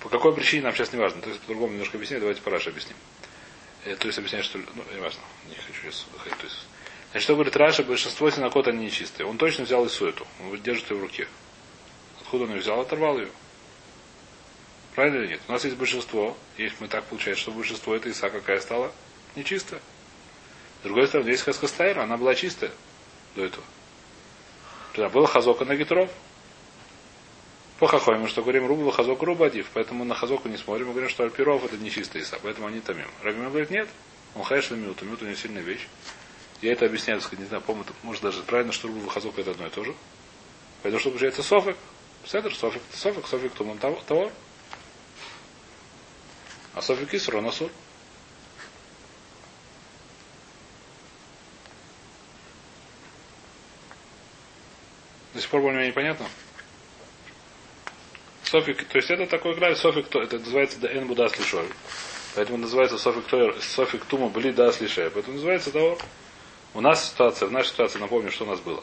По 0.00 0.08
какой 0.08 0.34
причине 0.34 0.62
нам 0.62 0.74
сейчас 0.74 0.92
не 0.92 0.98
важно. 0.98 1.20
То 1.20 1.28
есть 1.28 1.40
по-другому 1.42 1.72
немножко 1.72 1.96
объяснять, 1.96 2.20
давайте 2.20 2.40
параш 2.42 2.66
объясним. 2.66 2.96
Э, 3.84 3.96
то 3.96 4.06
есть 4.06 4.18
объясняет, 4.18 4.44
что 4.44 4.58
ну, 4.58 4.84
не 4.92 5.00
важно, 5.00 5.20
не 5.48 5.54
хочу 5.54 5.82
сейчас 5.82 6.06
выходить. 6.12 6.38
То 6.38 6.44
есть, 6.44 6.66
значит, 7.12 7.24
что 7.24 7.34
говорит 7.34 7.56
Раша, 7.56 7.84
большинство 7.84 8.30
синокот 8.30 8.68
они 8.68 8.86
нечистые. 8.86 9.26
Он 9.26 9.38
точно 9.38 9.64
взял 9.64 9.84
и 9.84 9.88
суету. 9.88 10.26
Он 10.40 10.60
держит 10.60 10.90
ее 10.90 10.96
в 10.96 11.02
руке. 11.02 11.28
Откуда 12.20 12.44
он 12.44 12.50
ее 12.50 12.60
взял? 12.60 12.80
Оторвал 12.80 13.18
ее. 13.18 13.28
Правильно 14.94 15.22
или 15.22 15.28
нет? 15.28 15.40
У 15.48 15.52
нас 15.52 15.64
есть 15.64 15.76
большинство, 15.76 16.36
есть 16.58 16.76
мы 16.80 16.88
так 16.88 17.04
получается, 17.04 17.42
что 17.42 17.52
большинство 17.52 17.94
это 17.94 18.08
Иса 18.08 18.28
какая 18.28 18.60
стала? 18.60 18.92
Нечистая. 19.36 19.80
С 20.80 20.84
другой 20.84 21.06
стороны, 21.06 21.28
есть 21.28 21.42
Хаскастайра, 21.44 22.02
она 22.02 22.16
была 22.16 22.34
чистая 22.34 22.72
до 23.36 23.44
этого. 23.44 23.64
Тогда 24.92 25.08
было 25.08 25.26
Хазока 25.26 25.64
на 25.64 25.76
Гитров. 25.76 26.10
По 27.78 27.88
хахойму, 27.88 28.28
что 28.28 28.42
говорим 28.42 28.68
рубу 28.68 28.88
хазок 28.92 29.22
рубадив, 29.22 29.68
поэтому 29.74 30.04
на 30.04 30.14
хазоку 30.14 30.48
не 30.48 30.56
смотрим, 30.56 30.86
мы 30.86 30.92
говорим, 30.92 31.10
что 31.10 31.24
альпиров 31.24 31.64
это 31.64 31.76
не 31.78 31.90
чистый 31.90 32.20
иса, 32.20 32.38
поэтому 32.40 32.68
они 32.68 32.78
тамим. 32.78 33.08
Рабим 33.22 33.48
говорит, 33.48 33.70
нет, 33.70 33.88
он 34.36 34.44
хайш 34.44 34.70
на 34.70 34.76
мюту, 34.76 35.04
мюту 35.04 35.26
не 35.26 35.34
сильная 35.34 35.62
вещь. 35.62 35.88
Я 36.62 36.72
это 36.74 36.86
объясняю, 36.86 37.18
так 37.18 37.26
сказать, 37.26 37.40
не 37.40 37.48
знаю, 37.48 37.60
помню, 37.60 37.84
может 38.04 38.22
даже 38.22 38.40
правильно, 38.44 38.72
что 38.72 38.86
рубу 38.86 39.08
хазок 39.08 39.36
это 39.36 39.50
одно 39.50 39.66
и 39.66 39.70
то 39.70 39.82
же. 39.82 39.94
Поэтому 40.82 41.00
что 41.00 41.10
получается 41.10 41.42
софик, 41.42 41.76
седр, 42.24 42.54
софик, 42.54 42.82
софик, 42.94 43.26
софик, 43.26 43.52
туман 43.52 43.78
товар. 43.78 44.30
А 46.74 46.80
софик 46.80 47.12
исру 47.14 47.40
насур. 47.40 47.68
До 55.34 55.40
сих 55.40 55.50
пор 55.50 55.62
более-менее 55.62 55.90
непонятно? 55.90 56.28
Софик, 58.44 58.86
то 58.86 58.98
есть 58.98 59.10
это 59.10 59.26
такой 59.26 59.56
граль, 59.56 59.74
софик, 59.74 60.14
это 60.14 60.38
называется 60.38 60.86
эн 60.86 61.08
будас 61.08 61.36
лишой. 61.38 61.68
Поэтому 62.36 62.58
называется 62.58 62.98
софик, 62.98 63.24
софик 63.60 64.04
тума 64.04 64.28
были 64.28 64.52
дас 64.52 64.80
лишей. 64.80 65.10
Поэтому 65.10 65.34
называется 65.34 65.72
даор. 65.72 65.98
У 66.74 66.80
нас 66.80 67.10
ситуация, 67.10 67.48
в 67.48 67.52
нашей 67.52 67.68
ситуации, 67.68 67.98
напомню, 67.98 68.30
что 68.30 68.44
у 68.44 68.48
нас 68.48 68.60
было. 68.60 68.82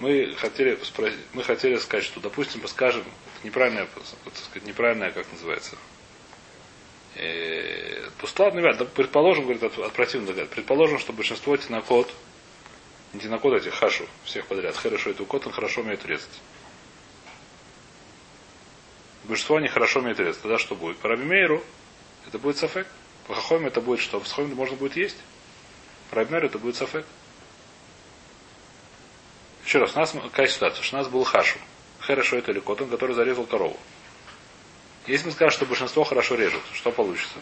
Мы 0.00 0.34
хотели, 0.36 0.78
мы 1.32 1.42
хотели 1.42 1.76
сказать, 1.76 2.04
что, 2.04 2.20
допустим, 2.20 2.66
скажем, 2.68 3.04
неправильное, 3.42 3.86
так 4.24 4.36
сказать, 4.36 4.66
неправильное, 4.68 5.12
как 5.12 5.26
называется, 5.32 5.76
э, 7.14 8.08
пустот, 8.18 8.54
ну, 8.54 8.60
да, 8.60 8.84
предположим, 8.84 9.44
говорит, 9.44 9.62
от, 9.62 9.78
от 9.78 9.92
противного 9.92 10.44
предположим, 10.46 10.98
что 10.98 11.12
большинство 11.12 11.56
тинокот, 11.56 12.12
не 13.12 13.20
тинокот 13.20 13.54
этих, 13.54 13.74
хашу, 13.74 14.06
всех 14.24 14.46
подряд, 14.46 14.76
хорошо, 14.76 15.10
эту 15.10 15.24
кот, 15.24 15.46
он 15.46 15.52
хорошо 15.52 15.82
умеет 15.82 16.04
резать. 16.04 16.40
Большинство 19.24 19.56
они 19.56 19.68
хорошо 19.68 20.00
умеют 20.00 20.18
резать. 20.18 20.42
Тогда 20.42 20.58
что 20.58 20.74
будет? 20.74 20.98
По 20.98 21.08
Рабимейру 21.08 21.62
это 22.26 22.38
будет 22.38 22.58
сафек. 22.58 22.86
По 23.28 23.34
Хахоме 23.34 23.68
это 23.68 23.80
будет 23.80 24.00
что? 24.00 24.18
В 24.18 24.24
Хахоме 24.26 24.54
можно 24.54 24.76
будет 24.76 24.96
есть. 24.96 25.16
По 26.10 26.16
Рабимейру 26.16 26.48
это 26.48 26.58
будет 26.58 26.76
сафек. 26.76 27.06
Еще 29.64 29.78
раз, 29.78 29.94
у 29.94 29.98
нас 29.98 30.12
какая 30.12 30.48
ситуация? 30.48 30.82
Что 30.82 30.96
у 30.96 30.98
нас 30.98 31.08
был 31.08 31.24
хашу. 31.24 31.58
Хорошо 32.00 32.36
это 32.36 32.50
или 32.52 32.60
котон, 32.60 32.88
который 32.88 33.14
зарезал 33.14 33.44
корову. 33.44 33.76
Если 35.06 35.26
мы 35.26 35.32
скажем, 35.32 35.52
что 35.52 35.66
большинство 35.66 36.04
хорошо 36.04 36.34
режет, 36.34 36.62
что 36.72 36.90
получится? 36.90 37.38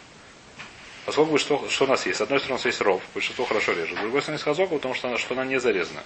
Поскольку 1.06 1.32
большинство, 1.32 1.68
что 1.68 1.84
у 1.84 1.88
нас 1.88 2.06
есть? 2.06 2.18
С 2.18 2.22
одной 2.22 2.38
стороны, 2.38 2.54
у 2.54 2.58
нас 2.58 2.66
есть 2.66 2.80
ров, 2.80 3.02
большинство 3.14 3.44
хорошо 3.44 3.72
режет. 3.72 3.96
С 3.96 4.00
другой 4.00 4.20
стороны, 4.20 4.36
есть 4.36 4.44
хазока, 4.44 4.74
потому 4.74 4.94
что 4.94 5.08
она, 5.08 5.18
что 5.18 5.34
она 5.34 5.44
не 5.44 5.58
зарезана 5.58 6.02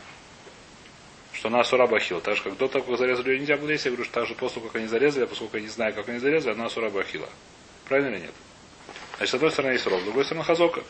что 1.45 1.49
она 1.49 1.61
Асура 1.61 1.87
Бахила. 1.87 2.23
Так 2.23 2.37
же, 2.37 2.43
как 2.43 2.57
до 2.57 2.69
того, 2.69 2.87
как 2.87 2.97
зарезали 2.97 3.33
ее 3.33 3.41
нельзя 3.41 3.59
было 3.59 3.69
есть, 3.69 3.85
я 3.85 3.91
говорю, 3.91 4.05
что 4.05 4.15
так 4.15 4.27
же 4.27 4.35
после 4.35 4.63
как 4.63 4.77
они 4.77 4.87
зарезали, 4.87 5.27
поскольку 5.27 5.59
я 5.59 5.63
не 5.63 5.69
знаю, 5.69 5.93
как 5.93 6.09
они 6.09 6.19
зарезали, 6.19 6.55
она 6.55 6.65
Асура 6.65 6.89
Бахила. 6.89 7.29
Правильно 7.87 8.15
или 8.15 8.23
нет? 8.23 8.35
Значит, 9.19 9.31
с 9.31 9.35
одной 9.35 9.51
стороны 9.51 9.73
есть 9.73 9.87
ров, 9.87 10.01
с 10.01 10.05
другой 10.05 10.25
стороны 10.25 10.43
хазока. 10.43 10.83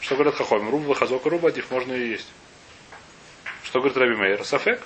Что 0.00 0.14
говорят 0.14 0.36
хахом? 0.36 0.70
Руба, 0.70 0.94
хазока, 0.94 1.28
руба, 1.28 1.50
див, 1.50 1.70
можно 1.70 1.92
ее 1.92 2.12
есть. 2.12 2.28
Что 3.70 3.78
говорит 3.78 3.96
Раби 3.98 4.16
Мейер? 4.16 4.44
Сафек. 4.44 4.82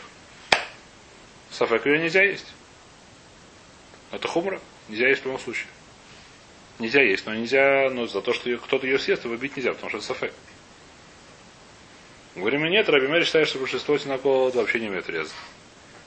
Сафек 1.51 1.87
ее 1.87 1.99
нельзя 1.99 2.23
есть. 2.23 2.53
Это 4.13 4.29
хумра. 4.29 4.61
Нельзя 4.91 5.09
есть 5.09 5.23
в 5.23 5.25
любом 5.25 5.41
случае. 5.41 5.69
Нельзя 6.79 7.01
есть, 7.01 7.25
но 7.25 7.35
нельзя, 7.35 7.89
но 7.89 8.07
за 8.07 8.21
то, 8.21 8.35
что 8.35 8.55
кто-то 8.59 8.87
ее 8.87 8.99
съест, 8.99 9.25
его 9.25 9.37
бить 9.37 9.57
нельзя, 9.57 9.73
потому 9.73 9.89
что 9.89 9.99
это 9.99 10.07
сафек. 10.07 10.35
Говорим, 12.35 12.67
нет, 12.67 12.87
Раби 12.91 13.07
Мери 13.07 13.25
считает, 13.25 13.49
что 13.49 13.59
большинство 13.59 13.97
тинокот 13.97 14.55
вообще 14.55 14.81
не 14.81 14.89
умеет 14.89 15.09
резать. 15.09 15.33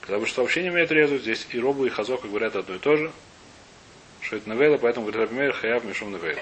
Когда 0.01 0.19
большинство 0.19 0.43
вообще 0.43 0.61
не 0.61 0.69
умеет 0.69 0.91
резать, 0.91 1.23
здесь 1.23 1.47
и 1.49 1.59
Робу, 1.59 1.87
и 1.87 1.89
Хазока 1.89 2.27
говорят 2.27 2.55
одно 2.55 2.75
и 2.75 2.79
то 2.79 2.95
же, 2.95 3.11
что 4.21 4.35
это 4.35 4.47
навейла, 4.49 4.77
поэтому 4.77 5.07
говорит 5.07 5.27
Раби 5.27 5.41
Мери, 5.41 5.51
хаяв 5.51 5.83
мишум 5.83 6.11
навейла. 6.11 6.41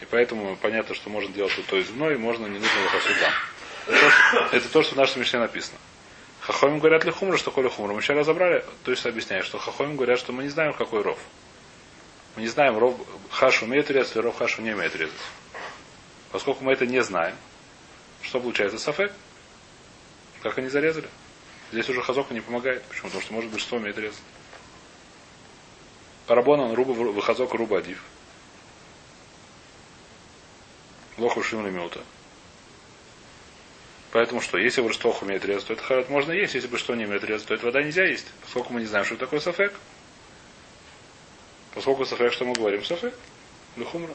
И 0.00 0.06
поэтому 0.06 0.56
понятно, 0.56 0.94
что 0.94 1.10
можно 1.10 1.32
делать 1.32 1.52
то 1.68 1.76
из 1.76 1.90
мной, 1.90 2.16
можно 2.16 2.46
не 2.46 2.58
нужно 2.58 2.78
его 2.78 2.90
там. 3.20 3.32
Это 3.86 4.00
то, 4.00 4.10
что, 4.10 4.56
это 4.56 4.68
то, 4.68 4.82
что 4.82 4.94
в 4.94 4.98
нашем 4.98 5.20
Мишне 5.20 5.38
написано. 5.38 5.78
Хахоим 6.40 6.78
говорят 6.78 7.04
ли 7.04 7.10
хумра, 7.10 7.36
что 7.36 7.50
коли 7.50 7.68
хумра. 7.68 7.92
Мы 7.92 8.00
сейчас 8.00 8.16
разобрали, 8.16 8.64
то 8.84 8.90
есть 8.90 9.04
объясняю, 9.04 9.44
что 9.44 9.58
хахоим 9.58 9.96
говорят, 9.96 10.18
что 10.18 10.32
мы 10.32 10.42
не 10.42 10.48
знаем, 10.48 10.72
какой 10.72 11.02
ров. 11.02 11.18
Мы 12.36 12.42
не 12.42 12.48
знаем, 12.48 12.78
ров 12.78 12.96
хашу 13.30 13.66
умеет 13.66 13.90
резать, 13.90 14.16
или 14.16 14.22
ров 14.22 14.38
хашу 14.38 14.62
не 14.62 14.72
умеет 14.72 14.96
резать. 14.96 15.14
Поскольку 16.32 16.64
мы 16.64 16.72
это 16.72 16.86
не 16.86 17.02
знаем, 17.02 17.34
что 18.22 18.40
получается 18.40 18.78
сафек? 18.78 19.12
Как 20.42 20.56
они 20.58 20.68
зарезали? 20.68 21.08
Здесь 21.72 21.88
уже 21.88 22.02
хазока 22.02 22.32
не 22.32 22.40
помогает. 22.40 22.82
Почему? 22.84 23.08
Потому 23.08 23.22
что 23.22 23.32
может 23.34 23.50
быть 23.50 23.60
что 23.60 23.76
умеет 23.76 23.98
резать. 23.98 24.22
Парабон 26.26 26.60
он 26.60 26.74
руба 26.74 26.92
выхазок 26.92 27.52
руба 27.54 27.78
адив. 27.78 28.02
Лоху 31.20 31.42
шимли 31.42 31.70
милта. 31.70 32.00
Поэтому 34.10 34.40
что, 34.40 34.56
если 34.56 34.80
бы 34.80 34.90
что 34.90 35.10
умеет 35.20 35.44
резать, 35.44 35.66
то 35.66 35.74
это 35.74 35.82
харат 35.82 36.08
можно 36.08 36.32
есть, 36.32 36.54
если 36.54 36.66
бы 36.66 36.78
что 36.78 36.94
не 36.94 37.04
умеет 37.04 37.22
резать, 37.24 37.46
то 37.46 37.54
это 37.54 37.66
вода 37.66 37.82
нельзя 37.82 38.06
есть, 38.06 38.26
поскольку 38.40 38.72
мы 38.72 38.80
не 38.80 38.86
знаем, 38.86 39.04
что 39.04 39.16
такое 39.16 39.38
сафек. 39.38 39.74
Поскольку 41.74 42.06
сафек, 42.06 42.32
что 42.32 42.46
мы 42.46 42.54
говорим? 42.54 42.82
Сафек. 42.82 43.14
Лухумра. 43.76 44.14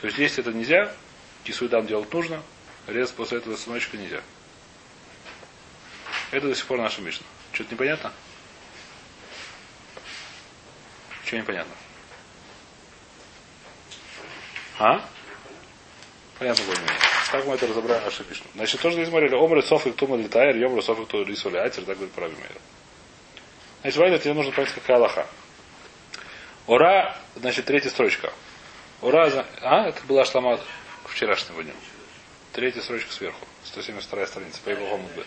То 0.00 0.06
есть 0.06 0.18
если 0.18 0.42
это 0.42 0.54
нельзя, 0.54 0.90
кисуидам 1.44 1.86
делать 1.86 2.10
нужно, 2.14 2.42
резать 2.86 3.14
после 3.14 3.38
этого 3.38 3.54
сыночка 3.54 3.98
нельзя. 3.98 4.22
Это 6.30 6.48
до 6.48 6.54
сих 6.54 6.64
пор 6.66 6.78
наша 6.78 7.02
Мишна. 7.02 7.26
Что-то 7.52 7.72
непонятно? 7.72 8.10
Что 11.26 11.36
непонятно? 11.36 11.74
А? 14.78 15.06
Понятно 16.38 16.64
более 16.64 16.82
Так 17.30 17.46
мы 17.46 17.54
это 17.54 17.66
разобрали 17.66 18.04
Мишну. 18.04 18.46
Значит, 18.54 18.80
тоже 18.80 18.94
здесь 18.94 19.08
смотрели. 19.08 19.34
Омры 19.34 19.62
софик 19.62 19.96
тума 19.96 20.16
летайр, 20.16 20.56
йомры 20.56 20.82
софик 20.82 21.08
ту 21.08 21.24
рисули 21.24 21.56
атер, 21.56 21.84
так 21.84 21.96
говорит 21.96 22.14
Прави 22.14 22.34
Мейр. 22.34 22.60
Значит, 23.82 23.98
Вайда, 23.98 24.18
тебе 24.18 24.34
нужно 24.34 24.52
понять, 24.52 24.72
какая 24.72 24.96
Аллаха. 24.96 25.26
Ура, 26.66 27.16
значит, 27.36 27.64
третья 27.64 27.90
строчка. 27.90 28.32
Ура, 29.00 29.28
а, 29.60 29.88
это 29.88 30.00
была 30.06 30.24
шлама 30.24 30.60
вчерашнего 31.04 31.62
дня. 31.62 31.74
Третья 32.52 32.80
строчка 32.80 33.12
сверху. 33.12 33.46
172 33.64 34.26
страница. 34.26 34.60
По 34.64 34.70
его 34.70 34.96
Мудбет. 34.96 35.26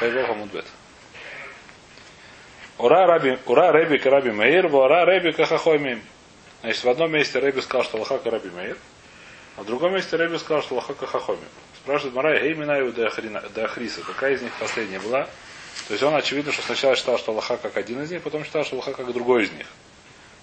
По 0.00 0.04
его 0.04 0.34
Мудбет. 0.34 0.66
Ура, 2.78 3.06
раби, 3.06 3.36
ура, 3.46 3.72
Реби, 3.72 3.98
Караби 3.98 4.30
Мейр, 4.30 4.66
ура, 4.66 5.04
Реби, 5.04 5.32
Кахахоймим. 5.32 6.00
Значит, 6.60 6.84
в 6.84 6.88
одном 6.88 7.10
месте 7.10 7.40
Реби 7.40 7.60
сказал, 7.60 7.84
что 7.84 7.98
Лоха 7.98 8.18
Караби 8.18 8.50
Мейр, 8.50 8.78
а 9.56 9.62
в 9.62 9.66
другом 9.66 9.94
месте 9.94 10.16
Реби 10.16 10.38
сказал, 10.38 10.62
что 10.62 10.74
Лоха 10.74 10.94
Кахахоймим. 10.94 11.44
Спрашивает 11.76 12.14
Марай, 12.14 12.38
Эй, 12.38 12.54
Минаю 12.54 12.94
Ахриса, 13.56 14.02
какая 14.02 14.34
из 14.34 14.42
них 14.42 14.52
последняя 14.60 15.00
была? 15.00 15.28
То 15.86 15.94
есть 15.94 16.02
он, 16.02 16.14
очевидно, 16.14 16.52
что 16.52 16.62
сначала 16.62 16.96
считал, 16.96 17.18
что 17.18 17.32
Аллаха 17.32 17.56
как 17.56 17.76
один 17.76 18.02
из 18.02 18.10
них, 18.10 18.22
потом 18.22 18.44
считал, 18.44 18.64
что 18.64 18.76
Аллаха 18.76 18.92
как 18.92 19.12
другой 19.12 19.44
из 19.44 19.52
них. 19.52 19.66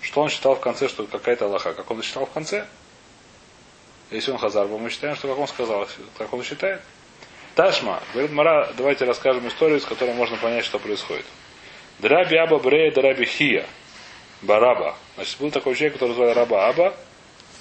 Что 0.02 0.22
он 0.22 0.30
считал 0.30 0.56
в 0.56 0.60
конце, 0.60 0.88
что 0.88 1.06
какая-то 1.06 1.46
Аллаха? 1.46 1.74
Как 1.74 1.90
он 1.92 2.02
считал 2.02 2.26
в 2.26 2.32
конце? 2.32 2.66
Если 4.12 4.32
он 4.32 4.38
Хазар, 4.38 4.68
мы 4.68 4.90
считаем, 4.90 5.16
что 5.16 5.28
как 5.28 5.38
он 5.38 5.48
сказал, 5.48 5.88
как 6.18 6.34
он 6.34 6.44
считает. 6.44 6.82
Ташма, 7.54 8.02
говорит 8.14 8.32
Мара, 8.32 8.72
давайте 8.76 9.06
расскажем 9.06 9.48
историю, 9.48 9.80
с 9.80 9.86
которой 9.86 10.14
можно 10.14 10.38
понять, 10.38 10.66
что 10.66 10.80
происходит. 10.80 11.26
Драби 12.00 12.36
Аба 12.36 12.60
Брея 12.60 12.92
Драби 12.92 13.26
Хия. 13.26 13.66
Бараба. 14.42 14.96
Значит, 15.16 15.40
был 15.40 15.52
такой 15.52 15.76
человек, 15.76 15.94
который 15.94 16.14
звали 16.14 16.32
Раба 16.32 16.68
Аба, 16.68 16.96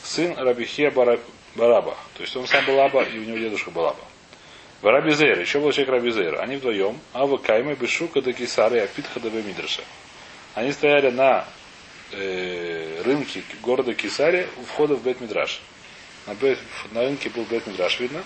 сын 0.05 0.37
Раби 0.39 0.65
Хия 0.65 0.91
Бараба. 0.91 1.97
То 2.15 2.23
есть 2.23 2.37
он 2.37 2.47
сам 2.47 2.65
был 2.67 2.81
Аба, 2.81 3.03
и 3.03 3.19
у 3.19 3.25
него 3.25 3.39
дедушка 3.39 3.71
был 3.71 3.87
Аба. 3.87 4.01
В 4.83 4.87
Раби 4.87 5.13
Зейр, 5.13 5.41
еще 5.41 5.61
был 5.61 5.73
человек 5.73 5.93
Раби 5.95 6.11
Зейр. 6.11 6.41
Они 6.41 6.57
вдвоем, 6.57 6.99
Ава 7.13 7.39
Кайма, 7.39 7.75
Бешука, 7.75 8.21
Дакисары, 8.21 8.81
Апитха, 8.81 9.19
Дабе 9.19 9.43
Мидраша. 9.43 9.83
Они 10.55 10.73
стояли 10.73 11.11
на 11.11 11.47
э, 12.13 13.03
рынке 13.05 13.43
города 13.63 13.95
Кисари 13.95 14.47
у 14.59 14.65
входа 14.65 14.95
в 14.95 15.03
Бет 15.03 15.21
Мидраш. 15.21 15.61
На, 16.27 16.35
на 16.93 17.01
рынке 17.03 17.29
был 17.31 17.45
Бет 17.45 17.67
Мидраш, 17.67 17.99
видно. 18.01 18.23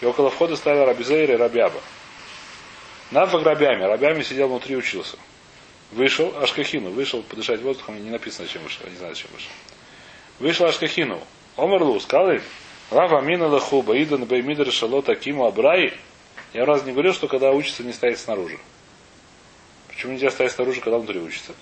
И 0.00 0.06
около 0.06 0.30
входа 0.30 0.56
стояли 0.56 0.86
Раби 0.86 1.04
Зейр 1.04 1.30
и 1.32 1.36
Раби 1.36 1.60
Аба. 1.60 1.80
Навак 3.10 3.44
Рабями. 3.44 3.82
Рабями 3.82 4.22
сидел 4.22 4.48
внутри 4.48 4.74
и 4.74 4.76
учился. 4.76 5.16
Вышел 5.92 6.36
Ашкахину. 6.42 6.90
Вышел 6.90 7.22
подышать 7.22 7.60
воздухом. 7.62 8.02
Не 8.02 8.10
написано, 8.10 8.46
чем 8.46 8.62
вышел. 8.62 8.86
Не 8.88 8.96
знаю, 8.96 9.14
чем 9.14 9.30
вышел. 9.32 9.50
Вышел 10.40 10.66
Ашкахину. 10.66 11.20
Омарлу. 11.56 12.00
Сказал 12.00 12.32
им. 12.32 12.42
Рав 12.90 13.12
Амина 13.12 13.46
Лаху. 13.46 13.82
Баидан 13.82 14.24
Баймидр 14.24 14.72
Шало 14.72 15.02
Такиму 15.02 15.44
Абраи. 15.44 15.92
Я 16.52 16.64
раз 16.64 16.84
не 16.84 16.92
говорил, 16.92 17.12
что 17.12 17.28
когда 17.28 17.52
учится, 17.52 17.84
не 17.84 17.92
стоит 17.92 18.18
снаружи. 18.18 18.58
Почему 19.88 20.12
нельзя 20.12 20.30
стоять 20.30 20.52
снаружи, 20.52 20.80
когда 20.80 20.98
внутри 20.98 21.20
учится? 21.20 21.54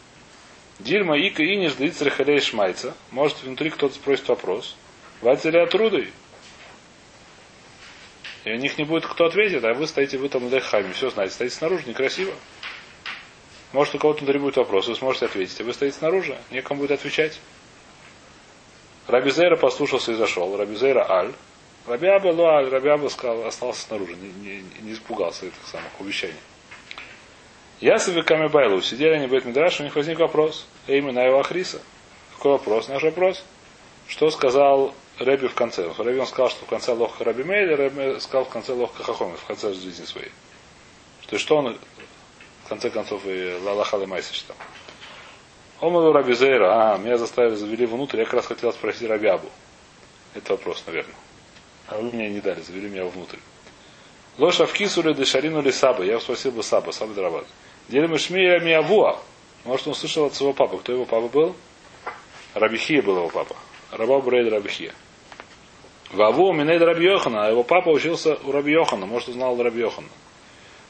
Дильма 0.79 1.19
Ика 1.19 1.45
Иниш 1.45 1.75
Длицер 1.75 2.09
Халей 2.09 2.41
Шмайца. 2.41 2.95
Может, 3.11 3.43
внутри 3.43 3.71
кто-то 3.71 3.95
спросит 3.95 4.29
вопрос. 4.29 4.77
Вацеля 5.21 5.67
Труды. 5.67 6.11
И 8.45 8.53
у 8.53 8.57
них 8.57 8.79
не 8.79 8.85
будет 8.85 9.05
кто 9.05 9.27
ответит, 9.27 9.65
а 9.65 9.75
вы 9.75 9.87
стоите, 9.89 10.17
вы 10.17 10.29
там 10.29 10.49
на 10.49 10.55
Лехаме, 10.55 10.93
все 10.93 11.11
знаете, 11.11 11.35
стоите 11.35 11.55
снаружи, 11.55 11.83
некрасиво. 11.87 12.33
Может, 13.73 13.97
у 13.97 13.99
кого-то 13.99 14.21
внутри 14.21 14.39
будет 14.39 14.57
вопрос, 14.57 14.87
вы 14.87 14.95
сможете 14.95 15.27
ответить, 15.27 15.61
а 15.61 15.65
вы 15.65 15.75
стоите 15.75 15.99
снаружи, 15.99 16.39
некому 16.51 16.81
будет 16.81 16.93
отвечать. 16.93 17.41
Раби 19.09 19.31
Зейра 19.31 19.57
послушался 19.57 20.13
и 20.13 20.15
зашел. 20.15 20.57
Раби 20.57 20.77
Зейра 20.77 21.11
Аль. 21.11 21.33
Раби 21.87 22.07
Аба 22.07 22.29
Луаль, 22.29 22.69
Раби 22.69 22.91
Аба 22.91 23.09
сказал, 23.09 23.47
остался 23.47 23.81
снаружи, 23.81 24.15
не, 24.15 24.29
не, 24.29 24.63
не 24.83 24.93
испугался 24.93 25.47
этих 25.47 25.67
самых 25.67 25.89
увещаний. 25.99 26.37
Я 27.81 27.99
себе 27.99 28.23
Камебайлу 28.23 28.83
сидели 28.83 29.15
они 29.15 29.27
в 29.27 29.31
Бет-Мидраш, 29.31 29.81
у 29.81 29.85
них 29.85 29.97
возник 29.97 30.19
вопрос. 30.19 30.67
Именно 30.87 31.21
его 31.21 31.41
Ахриса. 31.41 31.81
Какой 32.37 32.53
вопрос? 32.53 32.89
Наш 32.89 33.03
вопрос. 33.03 33.43
Что 34.07 34.31
сказал 34.31 34.95
Рэби 35.19 35.47
в 35.47 35.55
конце? 35.55 35.91
Рэби 35.97 36.19
он 36.19 36.27
сказал, 36.27 36.51
что 36.51 36.67
в 36.67 36.69
конце 36.69 36.93
лохка 36.93 37.25
Раби 37.25 37.45
Мейли, 37.45 37.73
Рэби 37.73 38.19
сказал 38.19 38.45
в 38.45 38.51
конце 38.51 38.75
лохка 38.75 39.03
Хахоми, 39.05 39.37
в 39.37 39.45
конце 39.47 39.73
жизни 39.73 40.05
своей. 40.05 40.33
То 41.27 41.37
есть 41.37 41.45
что 41.45 41.57
он 41.57 41.79
в 42.65 42.69
конце 42.69 42.91
концов 42.91 43.23
и 43.25 43.57
Лалаха 43.65 43.97
Майса 44.07 44.35
считал. 44.35 44.57
Омалу 45.81 46.13
Раби 46.13 46.35
Зейра, 46.35 46.95
а, 46.95 46.99
меня 46.99 47.17
заставили, 47.19 47.55
завели 47.55 47.87
внутрь, 47.87 48.19
я 48.19 48.25
как 48.25 48.35
раз 48.35 48.47
хотел 48.47 48.73
спросить 48.73 49.09
Раби 49.09 49.29
Абу. 49.29 49.49
Это 50.35 50.53
вопрос, 50.53 50.83
наверное. 50.87 51.15
А 51.87 51.97
вы 51.97 52.11
мне 52.11 52.29
не 52.29 52.41
дали, 52.41 52.61
завели 52.61 52.89
меня 52.89 53.05
внутрь. 53.05 53.39
Лоша 54.39 54.67
в 54.67 54.73
кисуле 54.73 55.15
дешарину 55.15 55.63
ли 55.63 55.73
саба. 55.73 56.05
Я 56.05 56.21
спросил 56.21 56.53
бы 56.53 56.63
саба, 56.63 56.91
саба 56.93 57.15
драбат. 57.15 57.47
Делим 57.89 58.17
шмия 58.19 58.61
миавуа. 58.61 59.19
Может, 59.65 59.89
он 59.89 59.95
слышал 59.95 60.27
от 60.27 60.35
своего 60.35 60.53
папы. 60.53 60.79
Кто 60.79 60.93
его 60.93 61.05
папа 61.05 61.29
был? 61.29 61.57
Рабихия 62.55 63.03
был 63.03 63.17
его 63.17 63.29
папа. 63.29 63.57
Раба 63.91 64.21
Брейд 64.21 64.53
Рабихия. 64.53 64.93
Ваву 66.13 66.53
Минейд 66.53 66.81
Раби 66.81 67.05
Йохана, 67.05 67.47
а 67.47 67.51
его 67.51 67.63
папа 67.63 67.91
учился 67.91 68.39
у 68.45 68.53
Раби 68.53 68.73
Йохана, 68.73 69.07
может, 69.07 69.29
узнал 69.29 69.61
Раби 69.63 69.81
Йохана. 69.81 70.09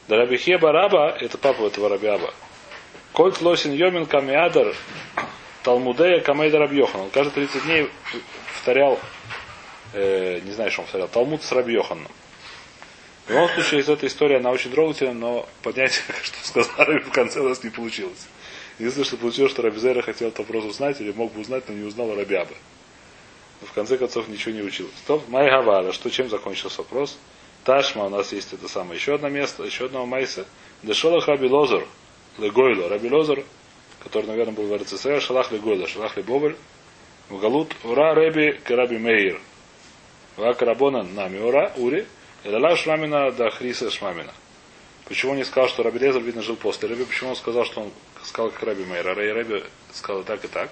Да 0.07 0.15
Рабихия 0.15 0.57
Бараба, 0.57 1.09
это 1.09 1.37
папа 1.37 1.63
этого 1.63 1.89
Раби 1.89 2.07
Аба. 2.07 2.33
Кольт 3.13 3.41
Лосин 3.41 3.73
Йомин 3.73 4.05
Камиадар 4.05 4.75
Талмудея 5.63 6.21
Камейда 6.21 6.59
Раби 6.59 6.77
Йохана. 6.77 7.05
Он 7.05 7.09
каждые 7.09 7.47
30 7.47 7.63
дней 7.63 7.89
повторял, 8.53 8.99
э, 9.93 10.39
не 10.43 10.51
знаю, 10.51 10.71
что 10.71 10.81
он 10.81 10.85
повторял, 10.85 11.07
Талмуд 11.07 11.43
с 11.43 11.51
Раби 11.51 11.73
Йоханом. 11.73 12.07
В 13.27 13.31
любом 13.31 13.49
случае, 13.49 13.81
из 13.81 13.89
этой 13.89 14.07
истории 14.09 14.37
она 14.37 14.49
очень 14.51 14.71
трогательна, 14.71 15.13
но 15.13 15.49
поднять, 15.61 15.93
что 16.23 16.47
сказали 16.47 16.99
в 16.99 17.11
конце 17.11 17.41
у 17.41 17.49
нас 17.49 17.63
не 17.63 17.69
получилось. 17.69 18.27
Единственное, 18.79 19.05
что 19.05 19.17
получилось, 19.17 19.51
что 19.51 19.61
Рабизера 19.61 20.01
хотел 20.01 20.29
этот 20.29 20.39
вопрос 20.39 20.63
узнать, 20.65 21.01
или 21.01 21.11
мог 21.11 21.33
бы 21.33 21.41
узнать, 21.41 21.67
но 21.67 21.75
не 21.75 21.83
узнал 21.83 22.15
Рабиаба. 22.15 22.53
Но 23.61 23.67
в 23.67 23.73
конце 23.73 23.97
концов 23.97 24.29
ничего 24.29 24.55
не 24.55 24.61
училось. 24.61 24.93
То 25.05 25.21
Майгавара, 25.27 25.91
что 25.91 26.09
чем 26.09 26.29
закончился 26.29 26.77
вопрос? 26.77 27.17
Ташма, 27.65 28.05
у 28.05 28.09
нас 28.09 28.31
есть 28.31 28.53
это 28.53 28.69
самое, 28.69 28.97
еще 28.97 29.15
одно 29.15 29.27
место, 29.27 29.63
еще 29.63 29.85
одного 29.85 30.05
Майса. 30.05 30.45
Дешолах 30.81 31.27
Раби 31.27 31.47
Лозер, 31.47 31.85
Легойло, 32.39 32.89
Раби 32.89 33.09
Лозер, 33.09 33.43
который, 34.03 34.25
наверное, 34.25 34.53
был 34.53 34.67
в 34.67 34.75
РЦСР, 34.75 35.21
Шалах 35.21 35.51
Легойло, 35.51 35.87
Шалах 35.87 36.17
Лебовель, 36.17 36.55
в 37.29 37.39
Галут, 37.39 37.75
Ура 37.83 38.13
Реби 38.13 38.59
Караби 38.63 38.97
Мейр. 38.97 39.39
Вак 40.37 40.61
Рабонан 40.61 41.13
Нами 41.13 41.39
Ура, 41.39 41.73
Ури, 41.75 42.05
Элала 42.43 42.75
Шмамина 42.75 43.31
да 43.31 43.49
Хриса 43.49 43.91
Шмамина. 43.91 44.33
Почему 45.05 45.33
он 45.33 45.37
не 45.37 45.43
сказал, 45.43 45.67
что 45.67 45.83
Раби 45.83 45.99
Лезер, 45.99 46.21
видно, 46.21 46.41
жил 46.41 46.55
после 46.55 46.87
Раби? 46.87 47.03
Почему 47.03 47.31
он 47.31 47.35
сказал, 47.35 47.65
что 47.65 47.81
он 47.81 47.91
сказал, 48.23 48.51
как 48.51 48.63
Раби 48.63 48.85
Мейр? 48.85 49.07
А 49.07 49.15
Раби 49.15 49.63
сказал 49.91 50.23
так 50.23 50.43
и 50.45 50.47
так. 50.47 50.69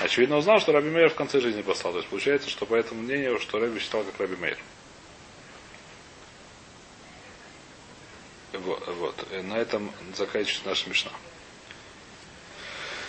Очевидно, 0.00 0.36
узнал, 0.36 0.60
что 0.60 0.72
Раби 0.72 0.90
Мейр 0.90 1.10
в 1.10 1.14
конце 1.14 1.40
жизни 1.40 1.62
послал. 1.62 1.92
То 1.92 1.98
есть 1.98 2.08
получается, 2.08 2.48
что 2.48 2.64
по 2.66 2.74
этому 2.74 3.02
мнению, 3.02 3.38
что 3.40 3.58
Раби 3.58 3.78
считал, 3.80 4.04
как 4.04 4.20
Раби 4.20 4.36
Мейр. 4.36 4.58
Вот. 8.62 9.14
И 9.32 9.42
на 9.42 9.54
этом 9.54 9.92
заканчивается 10.14 10.68
наша 10.68 10.88
мешна. 10.88 11.10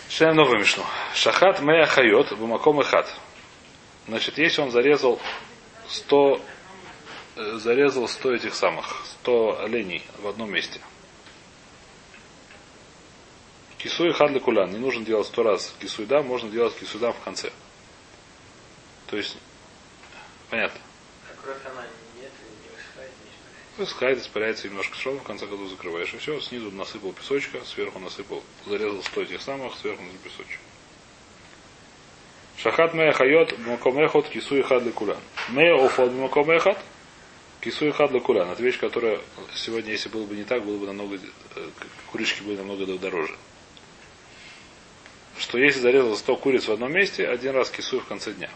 Читаем 0.10 0.36
новую 0.36 0.60
мешну. 0.60 0.84
Шахат 1.14 1.62
Мея 1.62 1.86
Хайот, 1.86 2.34
Бумаком 2.38 2.82
и 2.82 2.84
Хат. 2.84 3.12
Значит, 4.08 4.38
если 4.38 4.62
он 4.62 4.72
зарезал 4.72 5.20
100 5.88 6.42
Э, 7.36 7.58
зарезал 7.58 8.08
100 8.08 8.36
этих 8.36 8.54
самых, 8.54 9.04
100 9.22 9.64
оленей 9.64 10.04
в 10.20 10.28
одном 10.28 10.52
месте. 10.52 10.80
Кису 13.80 14.08
и 14.08 14.14
хадли 14.14 14.40
кулян. 14.40 14.72
Не 14.72 14.78
нужно 14.78 15.04
делать 15.04 15.28
сто 15.28 15.42
раз 15.42 15.74
кисуйда, 15.80 16.22
можно 16.22 16.50
делать 16.50 16.76
кисуйда 16.78 17.12
в 17.12 17.20
конце. 17.22 17.52
То 19.08 19.18
есть, 19.18 19.36
понятно. 20.50 20.80
Высыхает, 23.78 24.20
испаряется 24.20 24.68
немножко 24.68 24.96
шел, 24.96 25.18
в 25.18 25.24
конце 25.24 25.48
году 25.48 25.68
закрываешь 25.68 26.14
и 26.14 26.18
все. 26.18 26.40
Снизу 26.40 26.72
насыпал 26.72 27.12
песочка, 27.14 27.60
сверху 27.66 28.00
насыпал, 28.00 28.44
зарезал 28.68 29.02
сто 29.02 29.24
этих 29.24 29.42
самых, 29.42 29.76
сверху 29.78 30.04
насыпал 30.04 30.30
песочек. 30.30 30.60
Шахат 32.58 32.94
мея 32.94 33.12
хайот, 33.14 33.58
макомехот, 33.60 34.30
кису 34.30 34.58
и 34.58 34.62
хадли 34.62 34.92
кулян. 34.92 35.18
Мея 35.50 35.76
офот 35.84 36.12
макомехот, 36.14 36.78
Кису 37.64 37.88
и 37.88 37.92
хадла 37.92 38.20
кулян. 38.20 38.50
Это 38.50 38.62
вещь, 38.62 38.78
которая 38.78 39.22
сегодня, 39.56 39.92
если 39.92 40.10
было 40.10 40.26
бы 40.26 40.36
не 40.36 40.44
так, 40.44 40.66
было 40.66 40.78
бы 40.78 40.86
намного, 40.86 41.16
э, 41.16 41.70
курочки 42.12 42.44
были 42.44 42.58
намного 42.58 42.86
дороже. 42.98 43.38
Что 45.38 45.58
если 45.58 45.80
зарезал 45.80 46.18
100 46.18 46.36
куриц 46.36 46.68
в 46.68 46.74
одном 46.74 46.92
месте, 46.92 47.26
один 47.26 47.56
раз 47.56 47.70
кисуй 47.70 48.02
в 48.02 48.06
конце 48.06 48.34
дня. 48.34 48.50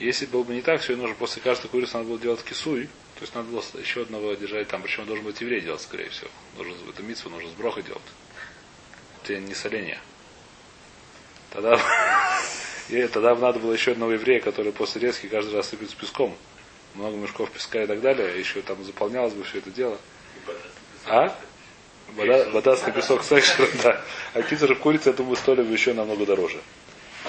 Если 0.00 0.26
было 0.26 0.42
бы 0.42 0.54
не 0.54 0.60
так, 0.60 0.80
все 0.80 0.96
нужно 0.96 1.14
после 1.14 1.40
каждой 1.40 1.68
курицы 1.68 1.96
надо 1.96 2.08
было 2.08 2.18
делать 2.18 2.42
кисуй, 2.42 2.88
есть 3.24 3.34
надо 3.34 3.48
было 3.48 3.62
еще 3.80 4.02
одного 4.02 4.34
держать 4.34 4.68
там, 4.68 4.82
причем 4.82 5.06
должен 5.06 5.24
быть 5.24 5.40
еврей 5.40 5.60
делать, 5.60 5.80
скорее 5.80 6.10
всего. 6.10 6.30
Должен 6.56 6.74
это 6.88 7.02
митсу 7.02 7.30
нужно 7.30 7.48
с 7.48 7.52
броха 7.54 7.82
делать. 7.82 8.02
Это 9.22 9.38
не 9.38 9.54
соление. 9.54 9.98
Тогда, 11.50 11.80
и 12.88 13.06
тогда 13.06 13.34
надо 13.34 13.58
было 13.58 13.72
еще 13.72 13.92
одного 13.92 14.12
еврея, 14.12 14.40
который 14.40 14.72
после 14.72 15.00
резки 15.00 15.26
каждый 15.26 15.54
раз 15.54 15.68
сыпет 15.68 15.90
с 15.90 15.94
песком. 15.94 16.36
Много 16.94 17.16
мешков 17.16 17.50
песка 17.50 17.82
и 17.82 17.86
так 17.86 18.00
далее. 18.00 18.38
Еще 18.38 18.62
там 18.62 18.82
заполнялось 18.84 19.32
бы 19.32 19.42
все 19.44 19.58
это 19.58 19.70
дело. 19.70 19.98
А? 21.06 21.36
Вода, 22.14 22.48
водастый 22.50 22.92
песок 22.92 23.24
секшер, 23.24 23.68
да. 23.82 24.00
А 24.34 24.42
кицер 24.42 24.74
в 24.74 24.78
курице, 24.78 25.10
я 25.10 25.16
думаю, 25.16 25.36
стоили 25.36 25.62
бы 25.62 25.72
еще 25.72 25.94
намного 25.94 26.26
дороже. 26.26 26.60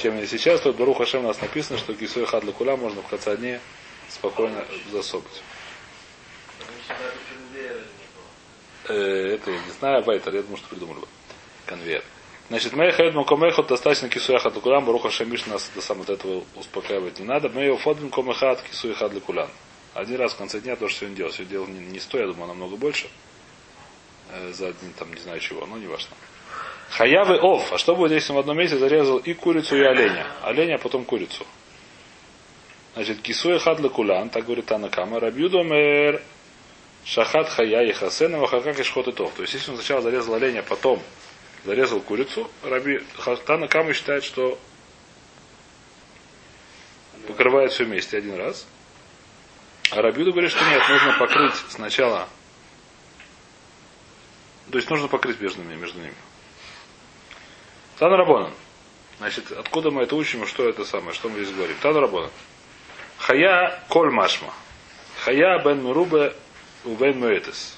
Чем 0.02 0.18
не 0.18 0.28
сейчас, 0.28 0.62
то 0.62 0.74
Барух 0.74 0.98
Хашем 0.98 1.24
у 1.24 1.28
нас 1.30 1.42
написано, 1.42 1.80
что 1.80 1.94
кисой 1.94 2.26
хадла 2.26 2.52
куля 2.52 2.76
можно 2.76 3.02
в 3.02 3.38
дней 3.38 3.60
спокойно 4.10 4.66
засобить. 4.92 5.42
Э, 8.88 8.94
это 8.94 9.52
я 9.52 9.58
не 9.58 9.72
знаю, 9.80 10.04
Вайтер, 10.04 10.36
я 10.36 10.42
думаю, 10.42 10.58
что 10.58 10.68
придумали 10.70 11.00
бы. 11.00 11.08
Конвейер. 11.66 12.04
Значит, 12.50 12.74
мы 12.74 12.92
хед 12.92 13.16
мукомехот 13.16 13.68
достаточно 13.68 14.08
кисуяха 14.08 14.52
кулан, 14.52 14.86
Баруха 14.86 15.10
Шамиш 15.10 15.48
нас 15.48 15.72
до 15.74 15.82
самого 15.82 16.12
этого 16.12 16.44
успокаивать 16.56 17.20
не 17.20 17.26
надо. 17.26 17.50
Мы 17.50 17.64
его 17.64 17.78
фодим 17.78 18.12
комехат 18.12 18.62
кисуяха 18.62 19.10
кулан. 19.10 19.50
Один 19.96 20.18
раз 20.18 20.34
в 20.34 20.38
конце 20.38 20.60
дня 20.60 20.76
то, 20.76 20.88
что 20.88 21.00
сегодня 21.00 21.18
делал. 21.18 21.32
Сегодня 21.32 21.52
делал 21.52 21.68
не, 21.68 21.80
не 21.80 22.00
сто, 22.00 22.20
я 22.20 22.28
думаю, 22.28 22.44
а 22.44 22.48
намного 22.48 22.76
больше. 22.76 23.08
Э, 24.30 24.52
за 24.54 24.68
один 24.68 24.94
там 24.94 25.12
не 25.12 25.20
знаю 25.20 25.40
чего, 25.40 25.66
но 25.66 25.78
не 25.78 25.88
важно. 25.88 26.16
Хаявы 26.92 27.40
ов. 27.40 27.74
А 27.74 27.80
что 27.80 27.96
будет, 27.96 28.12
если 28.12 28.32
он 28.32 28.38
в 28.38 28.40
одном 28.42 28.58
месте 28.58 28.78
зарезал 28.78 29.18
и 29.18 29.34
курицу, 29.34 29.76
и 29.76 29.82
оленя? 29.82 30.28
Оленя, 30.44 30.76
а 30.76 30.78
потом 30.78 31.06
курицу. 31.06 31.48
Значит, 32.94 33.22
кисуя 33.22 33.58
хадла 33.58 33.90
кулан, 33.90 34.30
так 34.30 34.46
говорит 34.46 34.68
Танакама, 34.68 35.20
рабьюдомер 35.20 36.22
шахат 37.06 37.50
хая 37.50 37.84
и 37.84 37.94
хасена 37.94 38.40
вахакак 38.40 38.80
и 38.80 38.84
шхот 38.84 39.16
То 39.16 39.32
есть, 39.40 39.54
если 39.54 39.72
он 39.72 39.78
сначала 39.78 40.02
зарезал 40.02 40.34
оленя, 40.34 40.64
потом 40.64 41.02
зарезал 41.64 42.02
курицу, 42.02 42.50
Раби 42.64 43.02
Хатана 43.18 43.68
Кама 43.68 43.94
считает, 43.94 44.24
что 44.24 44.58
покрывает 47.28 47.72
все 47.72 47.86
вместе 47.86 48.18
один 48.18 48.36
раз. 48.36 48.68
А 49.92 50.02
Рабиуда 50.02 50.32
говорит, 50.32 50.52
что 50.52 50.66
нет, 50.66 50.82
нужно 50.90 51.18
покрыть 51.20 51.56
сначала. 51.70 52.28
То 54.72 54.78
есть 54.78 54.90
нужно 54.90 55.08
покрыть 55.08 55.40
между 55.40 55.62
ними. 55.62 55.76
Между 55.76 56.00
ними. 56.00 56.16
Тан 57.98 58.12
Рабонан. 58.12 58.52
Значит, 59.20 59.52
откуда 59.52 59.92
мы 59.92 60.04
это 60.04 60.16
учим, 60.16 60.46
что 60.48 60.68
это 60.68 60.86
самое, 60.86 61.14
что 61.14 61.30
мы 61.30 61.44
здесь 61.44 61.56
говорим? 61.56 61.78
Тан 61.82 61.96
Рабонан. 61.96 62.32
Хая 63.20 63.84
коль 63.90 64.12
машма. 64.12 64.54
Хая 65.24 65.64
бен 65.64 65.84
мурубе 65.84 66.34
у 66.86 66.96
бен 66.96 67.20
муэтес. 67.20 67.78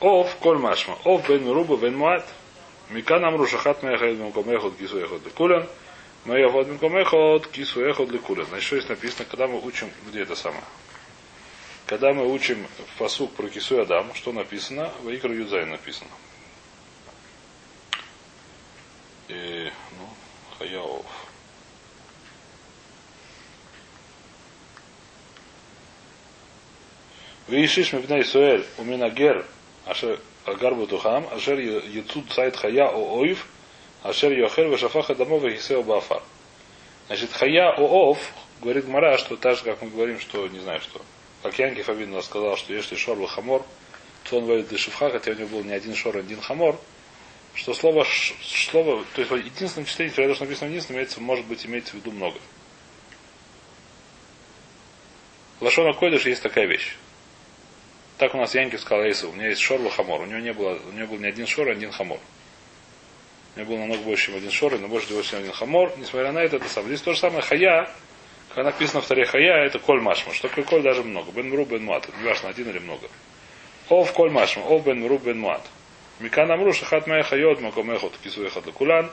Ов 0.00 0.34
коль 0.36 0.58
машма. 0.58 0.98
Ов 1.04 1.26
бен 1.28 1.44
мурубе 1.44 1.76
бен 1.76 1.96
муат. 1.96 2.26
Микан 2.90 3.24
амру 3.24 3.46
шахат 3.46 3.82
меяхад 3.82 4.16
мукомехот 4.16 4.76
кису 4.76 4.98
эхот 4.98 5.24
лекулен. 5.24 5.68
Меяхот 6.24 6.68
мукомехот 6.68 7.48
кису 7.48 7.80
эхот 7.82 8.10
лекулен. 8.10 8.46
Значит, 8.46 8.66
что 8.66 8.76
здесь 8.76 8.88
написано, 8.88 9.24
когда 9.26 9.46
мы 9.46 9.60
учим, 9.64 9.90
где 10.06 10.22
это 10.22 10.34
самое? 10.34 10.64
Когда 11.86 12.12
мы 12.12 12.30
учим 12.30 12.66
фасук 12.96 13.32
про 13.34 13.48
кису 13.48 13.80
Адам, 13.80 14.14
что 14.14 14.32
написано? 14.32 14.92
В 15.02 15.14
Икру 15.14 15.32
Юдзай 15.32 15.64
написано. 15.64 16.10
И, 19.28 19.70
ну, 19.98 20.08
Хаяов. 20.58 21.27
Вишиш 27.48 27.94
мибней 27.94 28.24
Суэль 28.24 28.66
у 28.76 28.84
Минагер, 28.84 29.46
ашер 29.86 30.20
Гарбу 30.44 30.86
Тухам, 30.86 31.26
Ашер 31.32 31.58
Яцуд 31.58 32.30
Сайт 32.30 32.56
Хая 32.56 32.88
о 32.88 33.20
Оив, 33.20 33.46
Ашер 34.02 34.32
Йохер 34.32 34.68
Вешафаха 34.68 35.14
Дамов 35.14 35.42
и 35.44 35.56
Хисео 35.56 35.82
Бафар. 35.82 36.22
Значит, 37.06 37.32
Хая 37.32 37.72
о 37.72 38.10
Ов, 38.10 38.18
говорит 38.60 38.86
Мара, 38.86 39.16
что 39.16 39.36
так 39.36 39.56
же, 39.56 39.64
как 39.64 39.80
мы 39.80 39.88
говорим, 39.88 40.20
что 40.20 40.46
не 40.48 40.58
знаю 40.58 40.80
что. 40.82 41.00
Как 41.42 41.58
Янки 41.58 41.80
Фабин 41.80 42.20
сказал, 42.22 42.56
что 42.58 42.74
если 42.74 42.96
шор 42.96 43.24
хамор, 43.26 43.64
то 44.28 44.38
он 44.38 44.64
для 44.64 44.78
шифха, 44.78 45.08
хотя 45.08 45.30
у 45.30 45.34
него 45.34 45.48
был 45.48 45.64
не 45.64 45.72
один 45.72 45.94
шор, 45.94 46.16
а 46.16 46.20
один 46.20 46.42
хамор, 46.42 46.78
что 47.54 47.72
слово, 47.72 48.04
слово 48.42 49.04
то 49.14 49.22
есть 49.22 49.46
единственное 49.46 49.86
чтение, 49.86 50.10
которое 50.10 50.28
должно 50.28 50.44
написано 50.44 50.68
единственное, 50.68 50.98
имеется, 50.98 51.20
может 51.22 51.46
быть, 51.46 51.64
имеется 51.64 51.92
в 51.92 51.94
виду 51.94 52.10
много. 52.10 52.38
Лашона 55.60 55.94
Койдыш 55.94 56.26
есть 56.26 56.42
такая 56.42 56.66
вещь. 56.66 56.94
Так 58.18 58.34
у 58.34 58.38
нас 58.38 58.52
Янкив 58.54 58.80
сказал 58.80 59.04
Эйсу, 59.04 59.30
у 59.30 59.32
меня 59.32 59.48
есть 59.48 59.60
шор 59.60 59.80
хамор. 59.90 60.22
У 60.22 60.26
него 60.26 60.40
не 60.40 60.52
было, 60.52 60.76
у 60.88 60.92
него 60.92 61.06
был 61.06 61.18
не 61.18 61.28
один 61.28 61.46
шор, 61.46 61.68
а 61.68 61.72
один 61.72 61.92
хамор. 61.92 62.18
У 63.54 63.60
него 63.60 63.70
было 63.70 63.78
намного 63.78 64.02
больше, 64.02 64.26
чем 64.26 64.36
один 64.36 64.50
шор, 64.50 64.76
но 64.76 64.88
больше, 64.88 65.08
чем 65.08 65.38
один 65.38 65.52
хамор. 65.52 65.92
Несмотря 65.96 66.32
на 66.32 66.40
это, 66.40 66.56
это 66.56 66.68
самое. 66.68 66.94
Здесь 66.94 67.02
то 67.02 67.12
же 67.12 67.20
самое 67.20 67.42
хая, 67.42 67.88
как 68.54 68.64
написано 68.64 69.02
в 69.02 69.06
таре 69.06 69.24
хая, 69.24 69.64
это 69.64 69.78
коль 69.78 70.00
машма. 70.00 70.34
Что 70.34 70.48
такое 70.48 70.64
коль 70.64 70.82
даже 70.82 71.04
много. 71.04 71.30
Бен 71.30 71.48
мру 71.48 71.64
бен 71.64 71.84
муат. 71.84 72.08
Не 72.18 72.26
важно, 72.26 72.48
один 72.48 72.68
или 72.68 72.80
много. 72.80 73.08
Ов 73.88 74.12
коль 74.12 74.30
машма. 74.30 74.64
Ов 74.64 74.84
бен 74.84 75.00
мру 75.00 75.18
бен 75.18 75.38
муат. 75.38 75.62
Микан 76.18 76.50
амру 76.50 76.72
шахат 76.72 77.06
моя 77.06 77.22
хайот 77.22 77.60
макомехот 77.60 78.16
кису 78.18 78.42
ехат 78.42 78.64
кулан. 78.72 79.12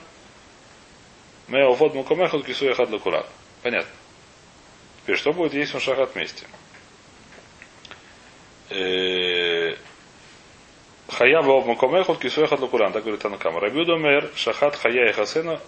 Мея 1.47 1.67
овод 1.67 1.93
макомехот 1.93 2.43
кису 2.43 2.65
ехат 2.65 2.89
кулан. 3.01 3.25
Понятно. 3.61 3.91
Теперь, 5.03 5.17
что 5.17 5.31
будет, 5.31 5.53
если 5.53 5.75
он 5.75 5.81
шахат 5.81 6.15
вместе? 6.15 6.47
Хая 8.69 9.77
в 11.41 11.67
Макомехот 11.67 12.19
кисуэхат 12.19 12.59
лукуран, 12.59 12.91
так 12.91 13.03
говорит 13.03 13.21
Танакама. 13.21 13.59
Рабиуда 13.59 13.95
мэр 13.95 14.31
шахат 14.35 14.75
хая 14.75 15.09
и 15.09 15.13
хасена 15.13 15.61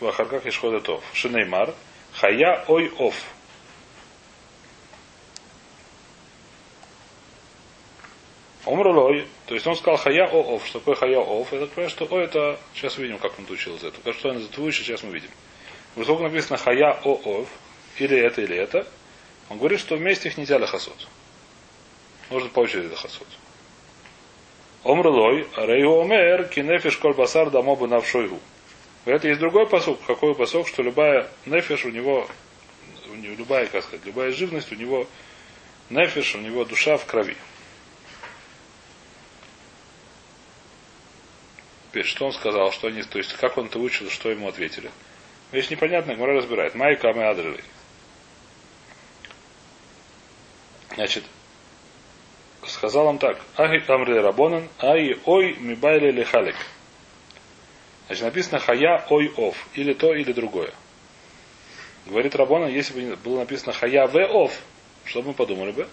в 0.00 0.06
ахарках 0.06 0.46
ишходетов. 0.46 1.02
Шинеймар 1.12 1.74
хая 2.12 2.64
ой 2.68 2.92
оф. 2.98 3.14
Омрулой, 8.66 9.26
то 9.46 9.54
есть 9.54 9.66
он 9.66 9.76
сказал 9.76 9.98
хая 9.98 10.26
о 10.26 10.54
оф. 10.56 10.66
Что 10.66 10.78
такое 10.78 10.94
хая 10.94 11.18
оф? 11.18 11.52
Это 11.52 11.66
такое, 11.66 11.88
что 11.88 12.06
о 12.06 12.18
это, 12.20 12.58
сейчас 12.74 12.96
увидим, 12.96 13.18
как 13.18 13.38
он 13.38 13.46
учил 13.50 13.76
это. 13.76 13.92
Как 14.02 14.14
что 14.14 14.30
он 14.30 14.38
выше, 14.56 14.84
сейчас 14.84 15.02
мы 15.02 15.10
видим. 15.10 15.30
Высоко 15.96 16.22
написано 16.22 16.56
хая 16.56 16.98
о 17.04 17.40
оф, 17.40 17.48
или 17.98 18.16
это, 18.16 18.40
или 18.42 18.56
это. 18.56 18.86
Он 19.50 19.58
говорит, 19.58 19.80
что 19.80 19.96
вместе 19.96 20.28
их 20.28 20.38
нельзя 20.38 20.56
лохасот. 20.56 21.08
Нужно 22.30 22.48
по 22.50 22.60
очереди 22.60 22.94
хасот. 22.94 23.28
Омрлой, 24.82 25.48
рейгу 25.56 26.02
омер, 26.02 26.48
кинефиш 26.48 26.96
коль 26.98 27.14
басар 27.14 27.50
дамобу 27.50 27.86
навшойгу. 27.86 28.38
Это 29.04 29.28
есть 29.28 29.40
другой 29.40 29.66
посок. 29.66 29.98
Какой 30.06 30.34
посок, 30.34 30.66
что 30.68 30.82
любая 30.82 31.28
нефиш 31.46 31.84
у 31.84 31.90
него, 31.90 32.28
у 33.10 33.14
него 33.14 33.34
любая, 33.36 33.66
как 33.66 33.84
сказать, 33.84 34.04
любая 34.06 34.30
живность 34.32 34.72
у 34.72 34.74
него 34.74 35.06
нефиш, 35.90 36.34
у 36.34 36.38
него 36.38 36.64
душа 36.64 36.96
в 36.96 37.06
крови. 37.06 37.36
Теперь, 41.90 42.06
что 42.06 42.26
он 42.26 42.32
сказал, 42.32 42.72
что 42.72 42.88
они, 42.88 43.02
то 43.02 43.18
есть, 43.18 43.34
как 43.34 43.56
он 43.56 43.66
это 43.66 43.78
учил, 43.78 44.10
что 44.10 44.30
ему 44.30 44.48
ответили. 44.48 44.90
Вещь 45.52 45.70
непонятная, 45.70 46.16
Гмара 46.16 46.34
разбирает. 46.34 46.74
Майка 46.74 47.12
мы 47.12 47.24
адрели. 47.28 47.62
Значит, 50.94 51.24
сказал 52.88 53.06
он 53.06 53.18
так. 53.18 53.40
Ахи 53.56 53.80
камри 53.80 54.14
рабонан, 54.14 54.68
ай 54.78 55.18
ой 55.24 55.56
мибайли 55.58 56.10
лихалик. 56.10 56.56
Значит, 58.06 58.24
написано 58.24 58.58
хая 58.58 59.06
ой 59.08 59.32
ов. 59.36 59.56
Или 59.74 59.94
то, 59.94 60.14
или 60.14 60.32
другое. 60.32 60.72
Говорит 62.06 62.34
Рабона, 62.36 62.66
если 62.66 63.00
бы 63.00 63.16
было 63.16 63.38
написано 63.40 63.72
хая 63.72 64.06
в 64.06 64.16
ов, 64.16 64.52
что 65.06 65.22
бы 65.22 65.28
мы 65.28 65.34
подумали 65.34 65.72
бы? 65.72 65.88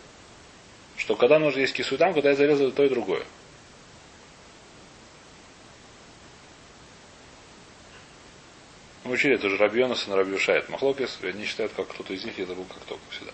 Что 0.97 1.15
когда 1.15 1.39
нужно 1.39 1.61
есть 1.61 1.73
кису 1.73 1.97
когда 1.97 2.31
я 2.31 2.35
зарезал 2.35 2.71
то 2.71 2.83
и 2.83 2.89
другое. 2.89 3.23
Мы 9.05 9.13
учили, 9.13 9.35
это 9.35 9.49
же 9.49 9.57
Рабьонас 9.57 10.07
и 10.07 10.11
Рабьюшает. 10.11 10.67
Махлокис, 10.67 11.19
они 11.23 11.45
считают, 11.45 11.71
как 11.73 11.87
кто-то 11.87 12.13
из 12.13 12.23
них, 12.25 12.37
я 12.37 12.45
забыл, 12.45 12.65
как 12.65 12.83
только 12.83 13.03
всегда. 13.11 13.31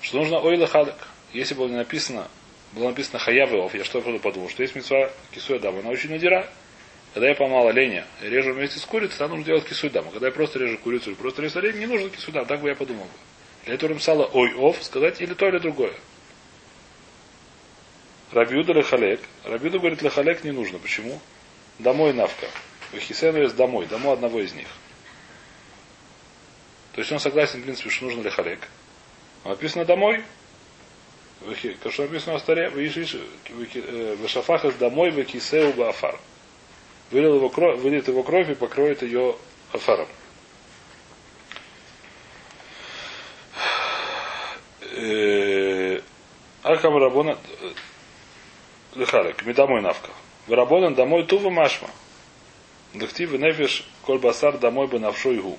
Что 0.00 0.18
нужно 0.18 0.38
ойла 0.38 0.68
хадак. 0.68 1.08
Если 1.32 1.54
было 1.54 1.68
написано 1.68 2.28
было 2.72 2.88
написано 2.88 3.18
хаявеов, 3.18 3.74
я 3.74 3.84
что 3.84 4.00
подумал, 4.00 4.48
что 4.48 4.62
есть 4.62 4.74
мецва 4.74 5.10
кисуя 5.32 5.58
дама, 5.58 5.80
она 5.80 5.90
очень 5.90 6.10
надира. 6.10 6.48
Когда 7.12 7.28
я 7.28 7.34
поймал 7.34 7.66
оленя 7.66 8.06
и 8.22 8.28
режу 8.28 8.52
вместе 8.52 8.78
с 8.78 8.84
курицей, 8.84 9.18
там 9.18 9.30
нужно 9.30 9.44
делать 9.44 9.66
кисуй 9.66 9.90
дама. 9.90 10.12
Когда 10.12 10.28
я 10.28 10.32
просто 10.32 10.60
режу 10.60 10.78
курицу 10.78 11.10
или 11.10 11.16
просто 11.16 11.42
режу 11.42 11.58
оленя, 11.58 11.78
не 11.78 11.86
нужно 11.86 12.08
кисуй 12.08 12.32
дама, 12.32 12.46
так 12.46 12.60
бы 12.60 12.68
я 12.68 12.76
подумал. 12.76 13.08
Для 13.64 13.74
этого 13.74 13.90
написала 13.90 14.24
ой 14.26 14.54
ов, 14.54 14.82
сказать 14.82 15.20
или 15.20 15.34
то, 15.34 15.48
или 15.48 15.58
другое. 15.58 15.92
Рабиуда 18.30 18.72
лехалек. 18.72 19.20
Рабиуда 19.44 19.78
говорит, 19.78 20.02
лехалек 20.02 20.44
не 20.44 20.52
нужно. 20.52 20.78
Почему? 20.78 21.20
Домой 21.80 22.12
навка. 22.12 22.46
Вахисен 22.92 23.36
есть 23.36 23.56
домой, 23.56 23.86
домой 23.86 24.14
одного 24.14 24.40
из 24.40 24.52
них. 24.54 24.68
То 26.92 27.00
есть 27.00 27.10
он 27.10 27.18
согласен, 27.18 27.60
в 27.60 27.64
принципе, 27.64 27.90
что 27.90 28.04
нужно 28.04 28.22
лехалек. 28.22 28.60
Написано 29.44 29.84
домой. 29.84 30.22
Как 31.82 31.92
что 31.92 32.02
написано 32.02 32.38
в 32.38 32.40
старе, 32.40 32.68
Вешафах 32.68 34.64
из 34.66 34.74
домой 34.74 35.10
в 35.10 35.24
кисеу 35.24 35.72
баафар. 35.72 36.18
Вылил 37.10 37.36
его 37.36 37.48
кровь, 37.48 37.80
вылит 37.80 38.08
его 38.08 38.22
кровь 38.22 38.50
и 38.50 38.54
покроет 38.54 39.02
ее 39.02 39.36
афаром. 39.72 40.08
Архам 46.62 46.96
Рабона 46.98 47.38
Лехалек, 48.94 49.42
домой 49.54 49.80
навка. 49.80 50.10
В 50.46 50.52
Рабонан 50.52 50.94
домой 50.94 51.24
тува 51.24 51.48
машма. 51.50 51.88
Дактив 52.92 53.32
нефиш 53.32 53.86
коль 54.02 54.18
басар 54.18 54.58
домой 54.58 54.88
бы 54.88 54.98
навшу 54.98 55.34
игу. 55.36 55.58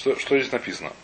Что, 0.00 0.18
что 0.18 0.38
здесь 0.38 0.50
написано? 0.50 0.94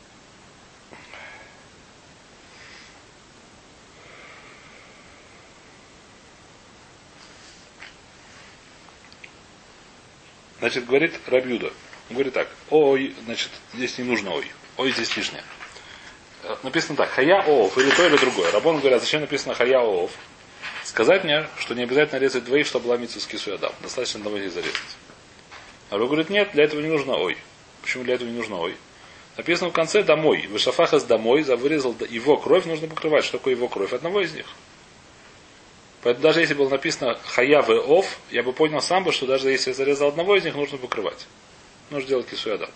Значит, 10.60 10.86
говорит 10.86 11.12
Рабюда. 11.26 11.74
Он 12.08 12.14
говорит 12.14 12.32
так. 12.32 12.48
Ой, 12.70 13.14
значит, 13.26 13.50
здесь 13.74 13.98
не 13.98 14.04
нужно 14.04 14.32
ой. 14.32 14.50
Ой, 14.78 14.90
здесь 14.92 15.14
лишнее. 15.14 15.44
Э, 16.44 16.56
написано 16.62 16.96
так. 16.96 17.10
Хая 17.10 17.42
оов. 17.42 17.76
Или 17.76 17.90
то, 17.90 18.06
или 18.06 18.16
другое. 18.16 18.50
Рабон 18.50 18.78
говорит, 18.78 18.96
а 18.96 19.00
зачем 19.00 19.20
написано 19.20 19.54
хая 19.54 19.78
оов? 19.78 20.10
Сказать 20.84 21.22
мне, 21.22 21.46
что 21.58 21.74
не 21.74 21.82
обязательно 21.82 22.18
резать 22.18 22.44
двоих, 22.44 22.66
чтобы 22.66 22.86
ломиться 22.86 23.20
с 23.20 23.26
кису 23.26 23.52
адам. 23.52 23.74
Достаточно 23.82 24.20
одного 24.20 24.38
из 24.38 24.54
зарезать. 24.54 24.80
А 25.90 25.96
Рабон 25.96 26.06
говорит, 26.06 26.30
нет, 26.30 26.52
для 26.54 26.64
этого 26.64 26.80
не 26.80 26.88
нужно 26.88 27.12
ой. 27.16 27.36
Почему 27.86 28.02
для 28.02 28.14
этого 28.14 28.28
не 28.28 28.34
нужно 28.34 28.58
ой? 28.58 28.74
Написано 29.36 29.70
в 29.70 29.72
конце 29.72 30.02
домой. 30.02 30.48
Вышафахас 30.48 31.04
домой, 31.04 31.44
за 31.44 31.56
вырезал 31.56 31.94
его 32.10 32.36
кровь, 32.36 32.64
нужно 32.64 32.88
покрывать. 32.88 33.24
Что 33.24 33.38
такое 33.38 33.54
его 33.54 33.68
кровь? 33.68 33.92
Одного 33.92 34.22
из 34.22 34.34
них. 34.34 34.46
Поэтому 36.02 36.24
даже 36.24 36.40
если 36.40 36.54
было 36.54 36.68
написано 36.68 37.16
хаяв 37.24 37.70
и 37.70 38.34
я 38.34 38.42
бы 38.42 38.52
понял 38.52 38.80
сам 38.80 39.04
бы, 39.04 39.12
что 39.12 39.26
даже 39.26 39.50
если 39.50 39.70
я 39.70 39.74
зарезал 39.74 40.08
одного 40.08 40.34
из 40.34 40.42
них, 40.42 40.56
нужно 40.56 40.78
покрывать. 40.78 41.28
Нужно 41.90 42.08
делать 42.08 42.26
кисуядат. 42.26 42.72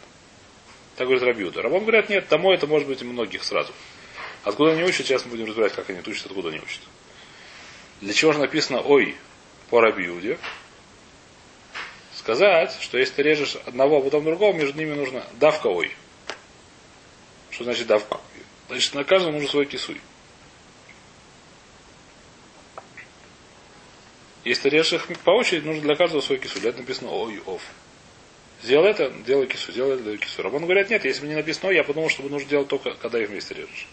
Так 0.95 1.09
говорит 1.09 1.25
Рабиуда. 1.25 1.61
Рабам 1.61 1.81
говорят, 1.81 2.09
нет, 2.09 2.29
домой 2.29 2.55
это 2.55 2.69
может 2.69 2.87
быть 2.87 3.03
и 3.03 3.05
многих 3.05 3.43
сразу. 3.43 3.73
Откуда 4.45 4.75
они 4.75 4.85
учат, 4.85 5.07
сейчас 5.07 5.25
мы 5.25 5.33
будем 5.33 5.47
разбирать, 5.47 5.73
как 5.73 5.91
они 5.91 5.99
учат, 6.07 6.27
откуда 6.27 6.51
они 6.51 6.59
учат. 6.59 6.83
Для 8.01 8.15
чего 8.15 8.33
же 8.33 8.39
написано 8.39 8.81
ой 8.81 9.17
по 9.71 9.81
Рабиуде? 9.81 10.39
Сказать, 12.21 12.77
что 12.83 12.99
если 12.99 13.15
ты 13.15 13.23
режешь 13.23 13.57
одного, 13.65 13.97
а 13.97 14.01
потом 14.03 14.25
другого, 14.25 14.53
между 14.53 14.79
ними 14.79 14.93
нужно 14.93 15.25
давка 15.39 15.69
ой. 15.69 15.91
Что 17.49 17.65
значит 17.65 17.87
давка? 17.87 18.21
Значит, 18.69 18.93
на 18.93 19.05
каждом 19.05 19.33
нужно 19.33 19.49
свой 19.49 19.65
кисуй. 19.65 19.99
Если 24.45 24.65
ты 24.65 24.69
режешь 24.69 24.93
их 24.93 25.19
по 25.21 25.31
очереди, 25.31 25.65
нужно 25.65 25.81
для 25.81 25.97
каждого 25.97 26.21
свой 26.21 26.39
кису. 26.39 26.61
Для 26.61 26.69
этого 26.69 26.83
написано 26.83 27.11
ой, 27.11 27.41
ов. 27.47 27.63
Сделай 28.63 28.91
это, 28.91 29.09
делай 29.27 29.47
кису, 29.47 29.73
сделай 29.73 29.95
это, 29.95 30.03
делай 30.03 30.19
кису. 30.19 30.43
Рабон 30.43 30.65
говорит, 30.65 30.91
нет, 30.91 31.03
если 31.07 31.23
бы 31.23 31.29
не 31.29 31.37
написано, 31.37 31.71
я 31.71 31.85
подумал, 31.85 32.11
что 32.11 32.23
нужно 32.25 32.51
делать 32.51 32.69
только, 32.69 32.93
когда 32.97 33.19
их 33.19 33.31
вместе 33.31 33.55
режешь. 33.55 33.89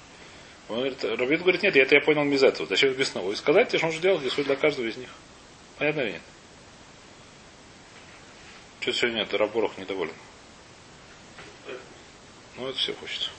Он 0.67 0.79
говорит, 0.79 1.01
Рабин 1.01 1.39
говорит, 1.39 1.63
нет, 1.63 1.77
это 1.77 1.95
я 1.95 2.01
понял 2.01 2.29
без 2.29 2.43
этого. 2.43 2.67
Зачем 2.67 2.89
написано 2.89 3.23
ой? 3.23 3.37
Сказать 3.37 3.69
тебе, 3.69 3.77
что 3.77 3.87
нужно 3.87 4.01
делать 4.01 4.23
кису 4.23 4.43
для 4.43 4.57
каждого 4.57 4.85
из 4.85 4.97
них. 4.97 5.09
Понятно 5.77 6.01
или 6.01 6.11
нет? 6.11 6.21
Что 8.87 8.93
сегодня 8.93 9.23
это 9.23 9.37
Раборох 9.37 9.77
недоволен? 9.77 10.13
Ну, 12.55 12.69
это 12.69 12.77
все 12.77 12.93
хочется. 12.93 13.29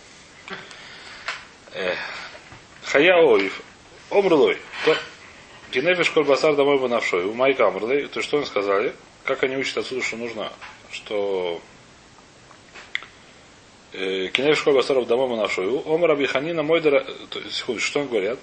Хая 2.85 3.15
оев. 3.15 3.63
Омрлой. 4.11 4.59
Генефиш 5.73 6.11
колбасар 6.11 6.55
домой 6.55 6.79
бы 6.79 6.91
навшой. 6.91 7.25
У 7.25 7.33
Майка 7.33 7.67
Амрлей, 7.67 8.09
то 8.09 8.21
что 8.21 8.37
они 8.37 8.45
сказали? 8.45 8.95
Как 9.25 9.43
они 9.43 9.57
учат 9.57 9.79
отсюда, 9.79 10.03
что 10.05 10.19
нужно, 10.19 10.53
что 10.91 11.63
Кинефиш 13.93 14.61
коль 14.61 14.75
басаров 14.75 15.07
домой 15.07 15.31
бы 15.31 15.37
навшой. 15.37 15.67
Омар 15.87 16.11
Абиханина 16.11 16.63
мой 16.63 16.83
дара... 16.83 17.07
Секунду, 17.51 17.81
что 17.81 18.01
они 18.01 18.11
говорят? 18.11 18.39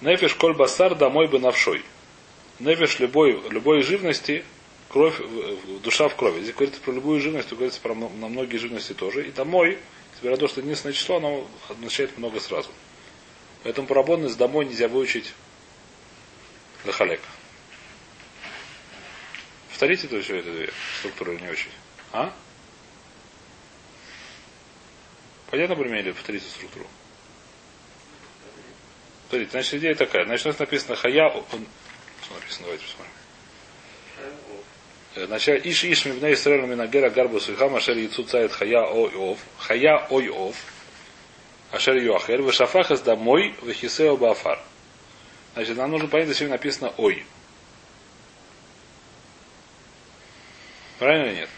Нефиш 0.00 0.36
коль 0.36 0.54
басар 0.54 0.94
домой 0.94 1.28
бы 1.28 1.38
навшой. 1.38 1.84
Нефиш 2.60 2.98
любой, 2.98 3.38
любой 3.50 3.82
живности, 3.82 4.42
кровь, 4.90 5.20
душа 5.82 6.08
в 6.08 6.16
крови. 6.16 6.40
Здесь 6.42 6.54
говорится 6.54 6.80
про 6.80 6.92
любую 6.92 7.20
живность, 7.20 7.50
говорится 7.50 7.80
про 7.80 7.94
на 7.94 8.28
многие 8.28 8.58
живности 8.58 8.92
тоже. 8.92 9.26
И 9.26 9.30
домой, 9.30 9.78
несмотря 10.12 10.32
на 10.32 10.36
то, 10.36 10.48
что 10.48 10.60
единственное 10.60 10.92
число, 10.92 11.16
оно 11.16 11.48
означает 11.68 12.18
много 12.18 12.40
сразу. 12.40 12.70
Поэтому 13.62 13.86
по 13.86 13.94
домой 14.36 14.66
нельзя 14.66 14.88
выучить 14.88 15.32
Лехалек. 16.84 17.20
Повторите 19.68 20.08
то 20.08 20.20
все 20.20 20.36
это 20.36 20.52
две 20.52 20.70
структуры 20.98 21.40
не 21.40 21.48
очень. 21.48 21.70
А? 22.12 22.34
Понятно 25.50 25.76
примере? 25.76 26.12
Повторите 26.12 26.46
структуру. 26.48 26.86
Повторите. 29.22 29.50
Значит, 29.52 29.74
идея 29.74 29.94
такая. 29.94 30.24
Значит, 30.26 30.46
у 30.46 30.48
нас 30.50 30.58
написано 30.58 30.96
хая. 30.96 31.30
Что 31.30 32.34
написано? 32.34 32.64
Давайте 32.64 32.84
посмотрим. 32.84 33.19
Значит, 35.26 35.66
Иш 35.66 35.84
Иш 35.84 36.04
Мибна 36.06 36.32
Исраэль 36.32 36.66
Минагера 36.66 37.10
Гарбу 37.10 37.40
Суйхам 37.40 37.74
Ашер 37.74 37.96
Яцу 37.96 38.24
Цает 38.24 38.52
Хая 38.52 38.82
Ой 38.82 39.14
Ов. 39.14 39.38
Хая 39.58 40.06
Ой 40.10 40.28
Ов. 40.28 40.56
Ашер 41.72 41.96
Юахер. 41.96 42.42
Вешафахас 42.42 43.00
домой 43.00 43.54
Вехисео 43.62 44.16
Бафар. 44.16 44.58
Значит, 45.54 45.76
нам 45.76 45.90
нужно 45.90 46.08
понять, 46.08 46.28
зачем 46.28 46.48
написано 46.48 46.92
ой. 46.96 47.24
Правильно 50.98 51.30
или 51.30 51.40
нет? 51.40 51.48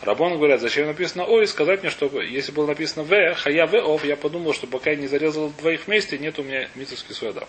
Рабон 0.00 0.36
говорят, 0.36 0.60
зачем 0.60 0.86
написано 0.86 1.24
ой, 1.24 1.46
сказать 1.46 1.82
мне, 1.82 1.90
чтобы 1.90 2.24
если 2.24 2.52
было 2.52 2.66
написано 2.66 3.02
в, 3.02 3.34
хая 3.34 3.66
в 3.66 3.74
ов, 3.74 4.04
я 4.04 4.16
подумал, 4.16 4.54
что 4.54 4.66
пока 4.66 4.90
я 4.90 4.96
не 4.96 5.08
зарезал 5.08 5.50
двоих 5.50 5.86
вместе, 5.86 6.18
нет 6.18 6.38
у 6.38 6.44
меня 6.44 6.68
митовский 6.76 7.14
суэдав. 7.14 7.48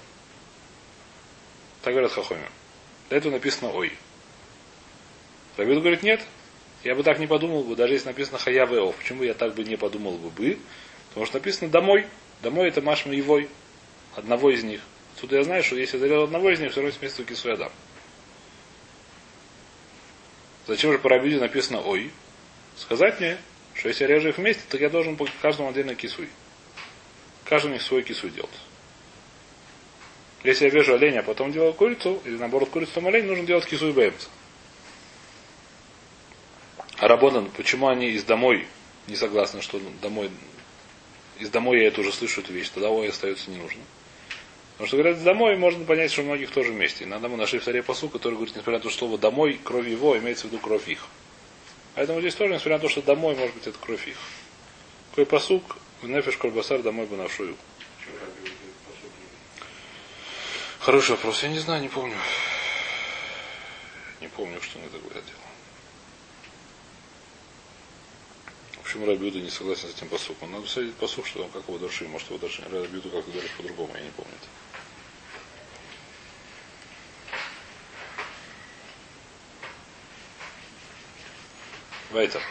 Так 1.83 1.93
говорят 1.93 2.11
хахоми. 2.11 2.49
Для 3.09 3.19
этого 3.19 3.33
написано 3.33 3.71
ой. 3.71 3.93
Рабин 5.59 5.81
говорит, 5.81 6.03
нет, 6.03 6.25
я 6.85 6.95
бы 6.95 7.03
так 7.03 7.19
не 7.19 7.27
подумал 7.27 7.65
бы, 7.65 7.75
даже 7.75 7.91
если 7.91 8.07
написано 8.07 8.37
хая 8.37 8.65
в 8.65 8.71
ов. 8.71 8.95
Почему 8.95 9.23
я 9.23 9.33
так 9.33 9.55
бы 9.55 9.65
не 9.65 9.75
подумал 9.75 10.17
бы? 10.17 10.57
Потому 11.09 11.25
что 11.25 11.35
написано 11.35 11.69
домой. 11.69 12.07
Домой 12.41 12.69
это 12.69 12.81
машма 12.81 13.13
его, 13.13 13.41
одного 14.15 14.51
из 14.51 14.63
них. 14.63 14.79
Тут 15.19 15.33
я 15.33 15.43
знаю, 15.43 15.61
что 15.61 15.75
если 15.75 15.97
я 15.97 15.99
зарезал 15.99 16.23
одного 16.23 16.49
из 16.49 16.61
них, 16.61 16.71
все 16.71 16.79
равно 16.79 16.95
вместо 16.97 17.25
кису 17.25 17.57
дам. 17.57 17.73
Зачем 20.65 20.93
же 20.93 20.99
по 20.99 21.09
Рабиде 21.09 21.41
написано 21.41 21.81
ой? 21.81 22.09
Сказать 22.77 23.19
мне, 23.19 23.37
что 23.73 23.89
если 23.89 24.05
я 24.05 24.15
режу 24.15 24.29
их 24.29 24.37
вместе, 24.37 24.63
то 24.69 24.77
я 24.77 24.89
должен 24.89 25.17
по 25.17 25.27
каждому 25.41 25.71
отдельно 25.71 25.93
кисуй. 25.93 26.29
Каждый 27.43 27.71
у 27.71 27.73
них 27.73 27.81
свой 27.81 28.03
кисуй 28.03 28.29
делать. 28.29 28.49
Если 30.45 30.63
я 30.63 30.71
вяжу 30.71 30.93
оленя, 30.93 31.19
а 31.19 31.23
потом 31.23 31.51
делаю 31.51 31.73
курицу, 31.73 32.21
или 32.23 32.37
наоборот 32.37 32.69
курицу, 32.69 32.93
потом 32.93 33.09
олень, 33.09 33.25
нужно 33.25 33.45
делать 33.45 33.65
кису 33.65 33.89
и 33.89 33.91
бэмс. 36.99 37.03
А 37.03 37.07
Рабонан, 37.07 37.49
почему 37.51 37.87
они 37.87 38.09
из 38.09 38.23
домой 38.23 38.67
не 39.07 39.15
согласны, 39.15 39.61
что 39.61 39.79
домой 40.01 40.29
из 41.39 41.49
домой 41.49 41.79
я 41.79 41.87
это 41.87 42.01
уже 42.01 42.11
слышу 42.11 42.41
эту 42.41 42.51
вещь, 42.51 42.69
тогда 42.69 42.89
ой 42.89 43.09
остается 43.09 43.49
не 43.49 43.57
нужно. 43.57 43.81
Потому 44.73 44.87
что 44.87 44.97
говорят, 44.97 45.23
домой 45.23 45.57
можно 45.57 45.85
понять, 45.85 46.11
что 46.11 46.21
многих 46.21 46.51
тоже 46.51 46.71
вместе. 46.71 47.05
Надо 47.05 47.29
мы 47.29 47.37
нашли 47.37 47.59
в 47.59 47.63
царе 47.63 47.81
посу, 47.81 48.09
который 48.09 48.35
говорит, 48.35 48.55
несмотря 48.55 48.77
на 48.77 48.83
то, 48.83 48.89
что 48.89 48.99
слово 48.99 49.17
домой, 49.17 49.59
кровь 49.63 49.87
его, 49.87 50.17
имеется 50.17 50.47
в 50.47 50.51
виду 50.51 50.59
кровь 50.59 50.87
их. 50.87 51.07
Поэтому 51.95 52.19
здесь 52.19 52.35
тоже, 52.35 52.53
несмотря 52.53 52.77
на 52.77 52.81
то, 52.81 52.89
что 52.89 53.01
домой, 53.01 53.35
может 53.35 53.55
быть, 53.55 53.67
это 53.67 53.77
кровь 53.77 54.07
их. 54.07 54.17
Какой 55.11 55.25
посук, 55.25 55.77
в 56.01 56.07
нефиш 56.07 56.37
колбасар 56.37 56.81
домой 56.81 57.07
бы 57.07 57.17
нашую. 57.17 57.55
Хороший 60.79 61.11
вопрос. 61.11 61.43
Я 61.43 61.49
не 61.49 61.59
знаю, 61.59 61.81
не 61.81 61.89
помню. 61.89 62.15
Не 64.21 64.27
помню, 64.27 64.61
что 64.61 64.79
они 64.79 64.87
это 64.87 64.97
говорят 64.97 65.25
дело. 65.25 65.39
Почему 68.89 69.05
Рабиуда 69.05 69.39
не 69.39 69.51
согласен 69.51 69.87
с 69.87 69.93
этим 69.93 70.09
посуком? 70.09 70.51
Надо 70.51 70.63
посмотреть 70.63 70.95
посук, 70.95 71.27
что 71.27 71.43
он 71.43 71.51
как 71.51 71.61
его 71.67 71.77
души. 71.77 72.07
Может, 72.07 72.29
его 72.29 72.39
души. 72.39 72.63
Рабиуду 72.63 73.11
как-то 73.11 73.29
говорит 73.29 73.51
по-другому, 73.55 73.93
я 73.93 74.01
не 74.01 74.09
помню. 74.09 74.31
Это. 82.09 82.17
Вейтер. 82.17 82.41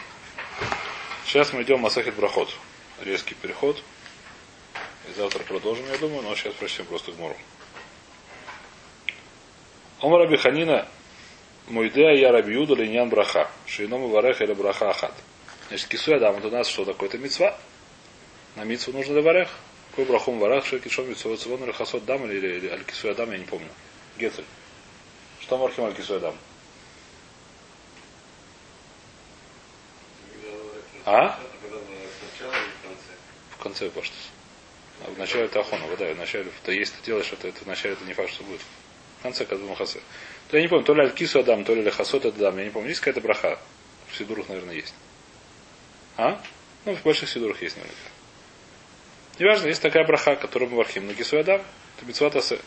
Сейчас 1.25 1.51
мы 1.51 1.63
идем 1.63 1.81
Масахит 1.81 2.15
Брахот. 2.15 2.55
Резкий 3.01 3.35
переход. 3.35 3.83
И 5.09 5.19
завтра 5.19 5.43
продолжим, 5.43 5.91
я 5.91 5.97
думаю, 5.97 6.21
но 6.21 6.33
сейчас 6.35 6.53
прочтем 6.53 6.85
просто 6.85 7.11
Гмору. 7.11 7.35
Омар 9.99 10.21
Раби 10.21 10.37
Ханина 10.37 10.87
Муйдея 11.67 12.15
я 12.15 12.31
Раби 12.31 12.53
Юда 12.53 12.75
Линьян 12.75 13.09
Браха. 13.09 13.51
Шейному 13.65 14.07
Вареха 14.07 14.45
или 14.45 14.53
Браха 14.53 14.91
Ахат. 14.91 15.13
Значит, 15.69 15.87
кисуя 15.87 16.17
это 16.17 16.31
у 16.31 16.49
нас 16.49 16.67
что 16.67 16.83
такое? 16.83 17.09
Это 17.09 17.19
мецва. 17.19 17.55
На 18.55 18.63
мицву 18.63 18.91
нужно 18.91 19.13
леварех. 19.13 19.49
Какой 19.91 20.05
брахом 20.05 20.39
варах, 20.39 20.65
что 20.65 20.79
кишом 20.79 21.07
митцва 21.07 21.37
цивон 21.37 21.63
или 21.63 21.71
хасот 21.71 22.05
дам 22.05 22.25
или, 22.25 22.57
или, 22.57 22.69
аль 22.69 22.83
кисуя 22.83 23.13
дам, 23.13 23.31
я 23.31 23.37
не 23.37 23.45
помню. 23.45 23.69
Гецель. 24.17 24.45
Что 25.41 25.57
мархим 25.57 25.85
аль 25.85 25.93
кисуя 25.93 26.19
дам? 26.19 26.35
А? 31.05 31.39
В 33.51 33.63
конце 33.63 33.89
паштус. 33.91 34.29
А 35.05 35.11
в 35.11 35.17
начале 35.19 35.45
это 35.45 35.59
ахона, 35.59 35.83
да, 35.97 36.13
в 36.13 36.17
начале, 36.17 36.51
то 36.63 36.71
есть 36.71 36.95
ты 36.95 37.05
делаешь 37.05 37.31
это, 37.31 37.47
это 37.47 37.63
в 37.63 37.67
начале 37.67 37.93
это 37.93 38.05
не 38.05 38.13
факт, 38.13 38.31
что 38.31 38.43
будет. 38.43 38.61
В 39.19 39.23
конце, 39.23 39.45
когда 39.45 39.65
махасе. 39.65 40.01
То 40.49 40.57
я 40.57 40.63
не 40.63 40.67
помню, 40.67 40.83
то 40.83 40.93
ли 40.93 41.01
аль-кису 41.01 41.39
адам, 41.39 41.63
то 41.63 41.75
ли 41.75 41.89
хасот 41.89 42.25
адам, 42.25 42.57
я 42.57 42.65
не 42.65 42.71
помню, 42.71 42.89
есть 42.89 43.01
какая-то 43.01 43.21
браха. 43.21 43.59
В 44.07 44.17
Сидурах, 44.17 44.49
наверное, 44.49 44.75
есть. 44.75 44.93
А? 46.19 46.41
Ну, 46.83 46.95
в 46.95 47.03
больших 47.03 47.29
Сидурах 47.29 47.61
есть 47.61 47.77
наверняка. 47.77 48.09
Неважно, 49.39 49.67
есть 49.67 49.81
такая 49.81 50.05
браха, 50.05 50.35
которую 50.35 50.69
мы 50.69 50.75
вархим 50.75 51.07
на 51.07 51.13
кису 51.15 51.39
адам, 51.39 51.61
это 51.95 52.05
митцватасы. 52.05 52.59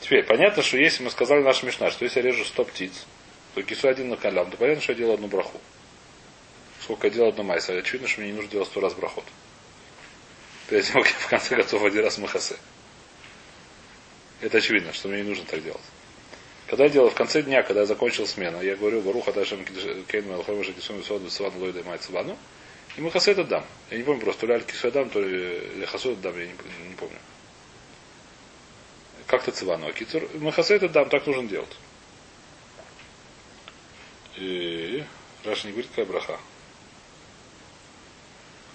Теперь, 0.00 0.24
понятно, 0.24 0.64
что 0.64 0.78
если 0.78 1.04
мы 1.04 1.10
сказали 1.10 1.42
наш 1.42 1.62
мишна, 1.62 1.92
что 1.92 2.04
если 2.04 2.20
я 2.20 2.26
режу 2.26 2.44
100 2.44 2.64
птиц, 2.64 3.06
то 3.54 3.62
кису 3.62 3.86
один 3.86 4.08
на 4.08 4.16
калям, 4.16 4.50
то 4.50 4.56
понятно, 4.56 4.82
что 4.82 4.92
я 4.92 4.98
делаю 4.98 5.14
одну 5.14 5.28
браху. 5.28 5.60
Сколько 6.80 7.06
я 7.06 7.12
делаю 7.12 7.28
одну 7.28 7.44
майса, 7.44 7.72
очевидно, 7.72 8.08
что 8.08 8.20
мне 8.20 8.30
не 8.30 8.36
нужно 8.36 8.50
делать 8.50 8.66
сто 8.66 8.80
раз 8.80 8.94
брахот. 8.94 9.24
Перед 10.68 10.84
тем, 10.84 10.96
я 10.96 11.04
в 11.04 11.28
конце 11.28 11.54
готов 11.54 11.84
один 11.84 12.02
раз 12.02 12.18
махасе. 12.18 12.56
Это 14.40 14.58
очевидно, 14.58 14.92
что 14.92 15.06
мне 15.06 15.22
не 15.22 15.28
нужно 15.28 15.44
так 15.44 15.62
делать. 15.62 15.84
Когда 16.72 16.84
я 16.84 16.90
делал 16.90 17.10
в 17.10 17.14
конце 17.14 17.42
дня, 17.42 17.62
когда 17.62 17.82
я 17.82 17.86
закончил 17.86 18.26
смену, 18.26 18.62
я 18.62 18.76
говорю, 18.76 19.02
Баруха 19.02 19.30
Дашем 19.30 19.62
Кейн 20.06 20.26
Мелхома 20.26 20.64
Шакисум 20.64 21.04
Сод 21.04 21.30
Сван 21.30 21.54
Лойда 21.58 21.80
и 21.80 21.82
Майцебану, 21.82 22.38
и 22.96 23.02
Махасе 23.02 23.32
это 23.32 23.44
дам. 23.44 23.66
Я 23.90 23.98
не 23.98 24.04
помню 24.04 24.22
просто, 24.22 24.40
то 24.40 24.46
ли 24.46 24.54
Аль 24.54 24.90
дам, 24.90 25.10
то 25.10 25.20
ли 25.20 25.58
Лехасу 25.76 26.16
дам, 26.16 26.34
я 26.38 26.46
не, 26.46 26.52
не 26.88 26.94
помню. 26.94 27.18
Как-то 29.26 29.52
Цивану. 29.52 29.86
А 29.86 29.92
Кицур, 29.92 30.26
Махасе 30.36 30.76
это 30.76 30.88
дам, 30.88 31.10
так 31.10 31.26
нужно 31.26 31.46
делать. 31.46 31.76
И 34.38 35.04
Раша 35.44 35.66
не 35.66 35.72
говорит, 35.72 35.90
какая 35.90 36.06
браха. 36.06 36.40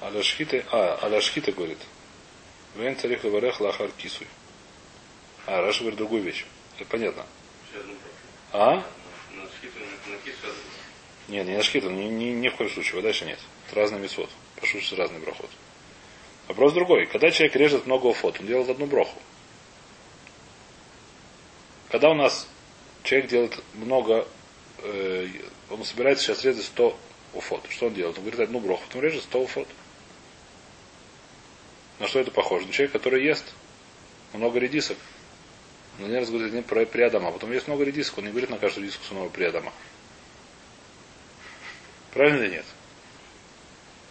Аляшхита, 0.02 0.64
а, 0.72 1.00
Аляшхита 1.02 1.52
говорит. 1.52 1.80
Вен 2.76 2.96
царих 2.96 3.24
лаварех 3.24 3.60
лахар 3.60 3.90
кисуй. 3.98 4.28
А, 5.48 5.62
Раша 5.62 5.80
говорит 5.80 5.98
другую 5.98 6.22
вещь. 6.22 6.46
Это 6.78 6.88
понятно. 6.88 7.26
А? 8.54 8.84
Нет, 11.28 11.46
не 11.46 11.58
на 11.58 11.64
шкиту, 11.64 11.90
не, 11.90 12.08
не, 12.10 12.32
не 12.32 12.50
в 12.50 12.56
коем 12.56 12.70
случае, 12.70 13.02
дальше 13.02 13.26
нет. 13.26 13.40
Это 13.68 13.76
разный 13.76 14.00
месот. 14.00 14.30
Пошутится 14.60 14.96
разный 14.96 15.20
брахот. 15.20 15.50
Вопрос 16.48 16.74
другой. 16.74 17.06
Когда 17.06 17.30
человек 17.32 17.56
режет 17.56 17.86
много 17.86 18.14
фот, 18.14 18.40
он 18.40 18.48
делает 18.48 18.70
одну 18.70 18.86
броху. 18.86 19.20
Когда 21.90 22.10
у 22.10 22.14
нас 22.14 22.48
человек 23.04 23.30
делает 23.30 23.64
много, 23.74 24.28
э, 24.84 25.28
он 25.70 25.84
собирается 25.84 26.26
сейчас 26.26 26.46
резать 26.46 26.66
100 26.66 26.98
уфот. 27.34 27.64
Что 27.70 27.88
он 27.88 27.94
делает? 27.94 28.18
Он 28.18 28.24
говорит 28.24 28.40
одну 28.40 28.60
броху, 28.60 28.84
потом 28.88 29.02
режет 29.02 29.24
100 29.24 29.42
уфот. 29.42 29.68
На 32.00 32.08
что 32.08 32.20
это 32.20 32.32
похоже? 32.32 32.68
На 32.68 32.74
человека, 32.74 33.00
который 33.00 33.24
ест 33.24 33.54
много 34.34 34.60
редисок. 34.60 34.98
Но 36.00 36.08
не 36.08 36.16
раз 36.16 36.30
говорит 36.30 36.66
про 36.66 36.86
приадама. 36.86 37.32
Потом 37.32 37.52
есть 37.52 37.68
много 37.68 37.84
редисок, 37.84 38.20
он 38.20 38.26
не 38.26 38.32
говорит 38.32 38.50
на 38.50 38.58
каждую 38.58 38.86
редиску 38.86 39.04
снова 39.06 39.30
приадама. 39.30 39.74
Правильно 42.12 42.44
или 42.44 42.52
нет? 42.56 42.66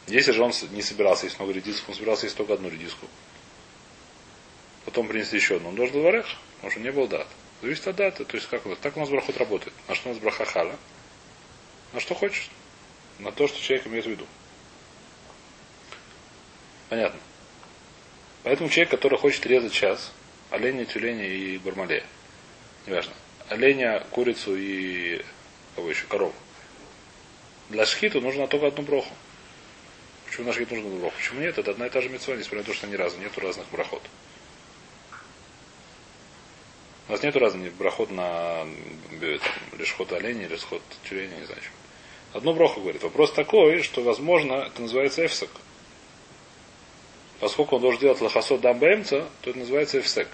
Если 0.08 0.32
же 0.32 0.42
он 0.42 0.52
не 0.70 0.82
собирался 0.82 1.26
есть 1.26 1.38
много 1.38 1.52
редисок, 1.52 1.88
он 1.88 1.94
собирался 1.94 2.26
есть 2.26 2.36
только 2.36 2.54
одну 2.54 2.68
редиску. 2.68 3.06
Потом 4.84 5.08
принесли 5.08 5.38
еще 5.38 5.56
одну. 5.56 5.70
Он 5.70 5.74
должен 5.74 5.94
был 5.94 6.04
потому 6.04 6.70
что 6.70 6.80
не 6.80 6.92
был 6.92 7.08
дат. 7.08 7.26
Зависит 7.62 7.88
от 7.88 7.96
даты. 7.96 8.24
То 8.24 8.36
есть 8.36 8.48
как 8.48 8.64
у? 8.66 8.76
Так 8.76 8.96
у 8.96 9.00
нас 9.00 9.08
брахот 9.08 9.36
работает. 9.36 9.74
На 9.88 9.94
что 9.94 10.10
у 10.10 10.12
нас 10.12 10.20
браха 10.20 10.44
хала? 10.44 10.76
На 11.92 12.00
что 12.00 12.14
хочешь? 12.14 12.50
На 13.18 13.32
то, 13.32 13.48
что 13.48 13.60
человек 13.60 13.86
имеет 13.86 14.04
в 14.04 14.10
виду. 14.10 14.26
Понятно. 16.88 17.18
Поэтому 18.44 18.68
человек, 18.68 18.90
который 18.90 19.18
хочет 19.18 19.44
резать 19.46 19.72
час, 19.72 20.12
оленя, 20.50 20.84
тюленя 20.84 21.26
и 21.26 21.58
бармалея. 21.58 22.04
Неважно. 22.86 23.12
Оленя, 23.48 24.00
курицу 24.10 24.56
и 24.56 25.22
кого 25.74 25.90
еще, 25.90 26.06
корову. 26.06 26.34
Для 27.68 27.84
шхиту 27.86 28.20
нужно 28.20 28.46
только 28.46 28.68
одну 28.68 28.82
броху. 28.82 29.14
Почему 30.26 30.46
на 30.46 30.52
шхит 30.52 30.70
нужно 30.70 30.86
одну 30.86 31.00
броху? 31.00 31.16
Почему 31.16 31.40
нет? 31.40 31.58
Это 31.58 31.70
одна 31.70 31.86
и 31.86 31.90
та 31.90 32.00
же 32.00 32.08
мецва, 32.08 32.36
несмотря 32.36 32.58
на 32.58 32.64
то, 32.64 32.74
что 32.74 32.86
ни 32.86 32.94
разу 32.94 33.18
нету 33.18 33.40
разных 33.40 33.68
брахот. 33.70 34.02
У 37.08 37.12
нас 37.12 37.22
нету 37.22 37.38
разных 37.38 37.72
брахот 37.74 38.10
на 38.10 38.66
там, 39.20 39.78
лишхот 39.78 40.12
оленя 40.12 40.48
сход 40.58 40.82
тюленя, 41.08 41.36
не 41.36 41.46
знаю. 41.46 41.62
Что. 41.62 42.38
Одну 42.38 42.52
броху 42.52 42.80
говорит. 42.80 43.02
Вопрос 43.02 43.32
такой, 43.32 43.82
что, 43.82 44.02
возможно, 44.02 44.54
это 44.66 44.82
называется 44.82 45.24
эфсак. 45.24 45.48
Поскольку 47.40 47.76
он 47.76 47.82
должен 47.82 48.00
делать 48.00 48.20
лохосот 48.20 48.60
дам 48.60 48.78
бэмца, 48.78 49.28
то 49.42 49.50
это 49.50 49.58
называется 49.58 50.00
эфсек. 50.00 50.28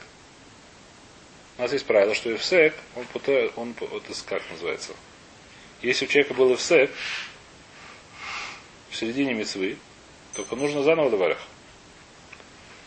У 1.59 1.63
нас 1.63 1.73
есть 1.73 1.85
правило, 1.85 2.15
что 2.15 2.35
эфсек, 2.35 2.75
он, 2.97 3.05
пытает, 3.07 3.53
он 3.57 3.75
это 3.81 4.15
как 4.27 4.43
называется? 4.51 4.93
Если 5.83 6.05
у 6.07 6.09
человека 6.09 6.35
был 6.35 6.55
эфсек 6.55 6.91
в 8.91 8.97
середине 8.97 9.35
мецвы, 9.35 9.77
только 10.35 10.55
нужно 10.55 10.83
заново 10.83 11.11
добавить. 11.11 11.39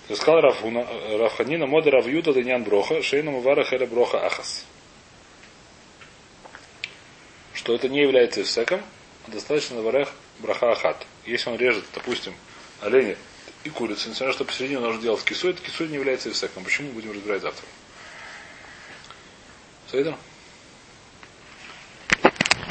То 0.08 0.15
сказал 0.15 0.41
Рафуна, 0.41 0.88
Рафханина 1.17 1.65
мода 1.65 1.91
Равьюда 1.91 2.34
Даньян 2.34 2.63
Броха, 2.63 3.01
Шейна 3.01 3.32
Мувара 3.32 3.63
Хеля 3.63 3.88
Броха 3.88 4.25
Ахас. 4.25 4.65
Что 7.54 7.73
это 7.73 7.89
не 7.89 8.01
является 8.01 8.41
эфсеком, 8.43 8.82
а 9.28 9.32
достаточно 9.32 9.78
наварех 9.78 10.13
браха 10.39 10.71
ахат. 10.71 11.06
Если 11.25 11.49
он 11.49 11.58
режет, 11.58 11.86
допустим, 11.93 12.36
оленя 12.82 13.17
и 13.65 13.69
курицу, 13.69 14.10
несмотря 14.10 14.28
на 14.28 14.34
что 14.34 14.45
посередине 14.45 14.80
нужно 14.80 15.01
делать 15.01 15.23
кису, 15.23 15.49
это 15.49 15.62
кису 15.62 15.86
не 15.86 15.95
является 15.95 16.30
эфсеком. 16.30 16.63
Почему 16.63 16.91
будем 16.91 17.12
разбирать 17.12 17.41
завтра? 17.41 17.65
Сейдер? 19.91 20.15